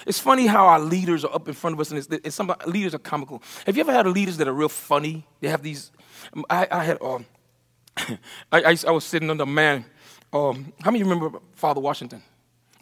It's 0.06 0.18
funny 0.18 0.46
how 0.46 0.68
our 0.68 0.80
leaders 0.80 1.22
are 1.22 1.34
up 1.34 1.48
in 1.48 1.52
front 1.52 1.74
of 1.74 1.80
us, 1.80 1.90
and, 1.90 2.22
it's, 2.24 2.34
some 2.34 2.54
leaders 2.64 2.94
are 2.94 2.98
comical. 2.98 3.42
Have 3.66 3.76
you 3.76 3.82
ever 3.82 3.92
had 3.92 4.06
leaders 4.06 4.38
that 4.38 4.48
are 4.48 4.54
real 4.54 4.70
funny? 4.70 5.26
They 5.40 5.48
have 5.48 5.62
these. 5.62 5.90
Um, 6.34 6.46
I, 6.48 6.66
I 6.70 6.84
had. 6.84 7.02
Um, 7.02 7.26
I, 7.98 8.16
I, 8.52 8.76
I, 8.86 8.90
was 8.90 9.04
sitting 9.04 9.28
under 9.28 9.42
a 9.42 9.46
man. 9.46 9.84
Um, 10.32 10.72
how 10.80 10.90
many 10.90 11.02
of 11.02 11.06
you 11.06 11.12
remember 11.12 11.40
Father 11.56 11.80
Washington? 11.82 12.22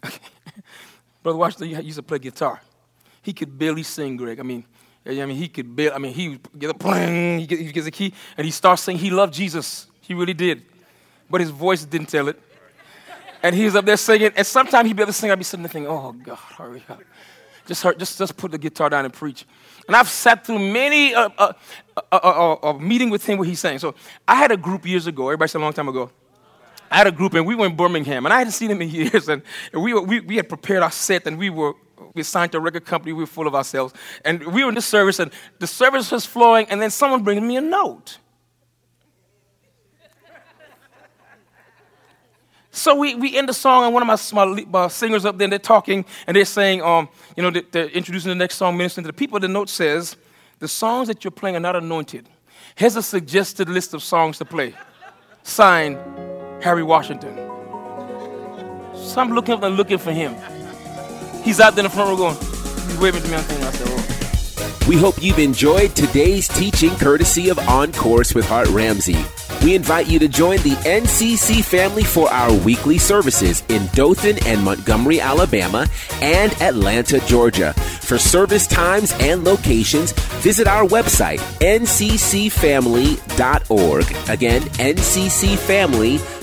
Brother 1.23 1.37
Washington 1.37 1.85
used 1.85 1.97
to 1.97 2.03
play 2.03 2.19
guitar. 2.19 2.61
He 3.23 3.33
could 3.33 3.59
barely 3.59 3.83
sing, 3.83 4.15
Greg. 4.15 4.39
I 4.39 4.43
mean, 4.43 4.63
I 5.05 5.25
mean, 5.25 5.35
he 5.35 5.49
could 5.49 5.75
barely. 5.75 5.95
I 5.95 5.97
mean, 5.97 6.13
he 6.13 6.39
get 6.57 6.69
a 6.69 6.73
pling. 6.73 7.39
He 7.39 7.45
gets 7.45 7.87
a 7.87 7.91
key, 7.91 8.13
and 8.37 8.45
he 8.45 8.51
starts 8.51 8.83
saying 8.83 8.99
he 8.99 9.09
loved 9.09 9.33
Jesus. 9.33 9.87
He 9.99 10.13
really 10.13 10.33
did, 10.33 10.63
but 11.29 11.41
his 11.41 11.49
voice 11.49 11.83
didn't 11.83 12.07
tell 12.07 12.29
it 12.29 12.41
and 13.45 13.55
he's 13.55 13.75
up 13.75 13.85
there 13.85 13.95
singing. 13.95 14.31
And 14.35 14.45
sometimes 14.45 14.87
he'd 14.87 14.95
be 14.95 15.03
able 15.03 15.13
to 15.13 15.13
sing. 15.13 15.29
I'd 15.29 15.37
be 15.37 15.43
sitting 15.43 15.61
there 15.61 15.69
thinking, 15.69 15.91
oh, 15.91 16.13
God, 16.13 16.35
hurry 16.35 16.83
up. 16.89 16.99
Just, 17.67 17.83
hurt, 17.83 17.99
just, 17.99 18.17
just 18.17 18.35
put 18.35 18.51
the 18.51 18.57
guitar 18.57 18.89
down 18.89 19.05
and 19.05 19.13
preach. 19.13 19.45
And 19.87 19.95
I've 19.95 20.09
sat 20.09 20.47
through 20.47 20.57
many 20.57 21.13
a 21.13 21.31
uh, 21.37 21.53
uh, 22.11 22.55
uh, 22.63 22.73
meeting 22.73 23.11
with 23.11 23.23
him 23.23 23.37
where 23.37 23.47
he's 23.47 23.59
saying. 23.59 23.79
So 23.79 23.93
I 24.27 24.33
had 24.33 24.51
a 24.51 24.57
group 24.57 24.87
years 24.87 25.05
ago. 25.05 25.27
Everybody 25.27 25.49
said 25.49 25.59
a 25.59 25.63
long 25.63 25.73
time 25.73 25.87
ago. 25.87 26.09
I 26.89 26.97
had 26.97 27.07
a 27.07 27.11
group, 27.11 27.35
and 27.35 27.45
we 27.45 27.53
were 27.53 27.67
in 27.67 27.75
Birmingham, 27.75 28.25
and 28.25 28.33
I 28.33 28.39
hadn't 28.39 28.53
seen 28.53 28.71
him 28.71 28.81
in 28.81 28.89
years. 29.01 29.29
And, 29.29 29.43
and 29.73 29.83
we, 29.83 29.93
were, 29.93 30.01
we, 30.01 30.21
we 30.21 30.37
had 30.37 30.49
prepared 30.49 30.81
our 30.81 30.91
set, 30.91 31.27
and 31.27 31.37
we 31.37 31.51
were 31.51 31.73
we 32.15 32.23
signed 32.23 32.51
to 32.53 32.57
a 32.57 32.61
record 32.61 32.85
company. 32.85 33.13
We 33.13 33.23
were 33.23 33.27
full 33.27 33.45
of 33.45 33.53
ourselves, 33.53 33.93
and 34.23 34.43
we 34.53 34.63
were 34.63 34.69
in 34.69 34.75
the 34.75 34.81
service, 34.81 35.19
and 35.19 35.31
the 35.59 35.67
service 35.67 36.11
was 36.11 36.25
flowing, 36.25 36.65
and 36.69 36.81
then 36.81 36.89
someone 36.89 37.23
brings 37.23 37.41
me 37.41 37.57
a 37.57 37.61
note. 37.61 38.17
So 42.75 42.93
we, 42.93 43.15
we 43.15 43.37
end 43.37 43.47
the 43.47 43.53
song, 43.53 43.85
and 43.85 43.93
one 43.93 44.07
of 44.07 44.33
my, 44.33 44.45
my, 44.45 44.65
my 44.65 44.87
singers 44.89 45.23
up 45.23 45.37
there, 45.37 45.47
they're 45.47 45.57
talking, 45.57 46.03
and 46.27 46.35
they're 46.35 46.43
saying, 46.43 46.81
um, 46.81 47.07
you 47.37 47.41
know, 47.41 47.49
they're 47.71 47.87
introducing 47.87 48.27
the 48.27 48.35
next 48.35 48.55
song, 48.55 48.75
ministering 48.75 49.05
to 49.05 49.07
the 49.07 49.13
people. 49.13 49.39
The 49.39 49.47
note 49.47 49.69
says, 49.69 50.17
the 50.59 50.67
songs 50.67 51.07
that 51.07 51.23
you're 51.23 51.31
playing 51.31 51.55
are 51.55 51.61
not 51.61 51.77
anointed. 51.77 52.27
Here's 52.75 52.97
a 52.97 53.01
suggested 53.01 53.69
list 53.69 53.93
of 53.93 54.03
songs 54.03 54.39
to 54.39 54.45
play. 54.45 54.73
Signed, 55.43 55.97
Harry 56.61 56.83
Washington. 56.83 57.33
So 58.93 59.21
I'm 59.21 59.31
looking 59.31 59.53
up 59.53 59.63
and 59.63 59.77
looking 59.77 59.97
for 59.97 60.11
him. 60.11 60.35
He's 61.43 61.61
out 61.61 61.75
there 61.75 61.85
in 61.85 61.89
the 61.89 61.95
front 61.95 62.09
row 62.09 62.17
going, 62.17 62.35
he's 62.35 62.97
waving 62.97 63.21
to 63.21 63.27
me. 63.29 63.35
I'm 63.35 63.43
thinking, 63.43 63.65
I 63.65 63.71
said, 63.71 63.87
oh. 63.89 64.89
We 64.89 64.97
hope 64.97 65.23
you've 65.23 65.39
enjoyed 65.39 65.95
today's 65.95 66.49
teaching 66.49 66.93
courtesy 66.97 67.47
of 67.47 67.57
On 67.57 67.93
Course 67.93 68.35
with 68.35 68.45
Hart 68.45 68.67
Ramsey. 68.67 69.25
We 69.63 69.75
invite 69.75 70.07
you 70.07 70.19
to 70.19 70.27
join 70.27 70.57
the 70.59 70.75
NCC 70.85 71.63
family 71.63 72.03
for 72.03 72.31
our 72.31 72.53
weekly 72.53 72.97
services 72.97 73.63
in 73.69 73.87
Dothan 73.93 74.45
and 74.45 74.63
Montgomery, 74.63 75.19
Alabama, 75.19 75.87
and 76.21 76.53
Atlanta, 76.61 77.19
Georgia. 77.21 77.73
For 77.73 78.17
service 78.17 78.67
times 78.67 79.13
and 79.19 79.43
locations, 79.43 80.11
visit 80.41 80.67
our 80.67 80.85
website, 80.85 81.39
nccfamily.org. 81.59 84.29
Again, 84.29 84.61
nccfamily.org. 84.61 86.34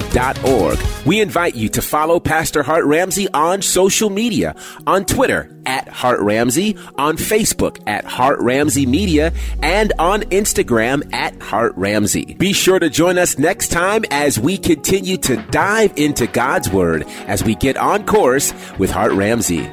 We 1.06 1.20
invite 1.20 1.54
you 1.54 1.68
to 1.70 1.82
follow 1.82 2.20
Pastor 2.20 2.62
Hart 2.62 2.84
Ramsey 2.84 3.28
on 3.32 3.62
social 3.62 4.10
media, 4.10 4.54
on 4.86 5.04
Twitter 5.04 5.50
at 5.66 5.88
Hart 5.88 6.20
Ramsey, 6.20 6.76
on 6.96 7.16
Facebook 7.16 7.80
at 7.86 8.04
Hart 8.04 8.38
Ramsey 8.40 8.86
Media, 8.86 9.32
and 9.62 9.92
on 9.98 10.22
Instagram 10.24 11.12
at 11.14 11.40
Hart 11.40 11.72
Ramsey. 11.76 12.34
Be 12.34 12.52
sure 12.52 12.78
to 12.78 12.90
join 12.90 13.18
us 13.18 13.38
next 13.38 13.68
time 13.68 14.04
as 14.10 14.38
we 14.38 14.58
continue 14.58 15.16
to 15.18 15.36
dive 15.50 15.92
into 15.96 16.26
God's 16.26 16.70
Word 16.70 17.04
as 17.26 17.42
we 17.42 17.54
get 17.54 17.76
on 17.76 18.04
course 18.04 18.52
with 18.78 18.90
Hart 18.90 19.12
Ramsey. 19.12 19.68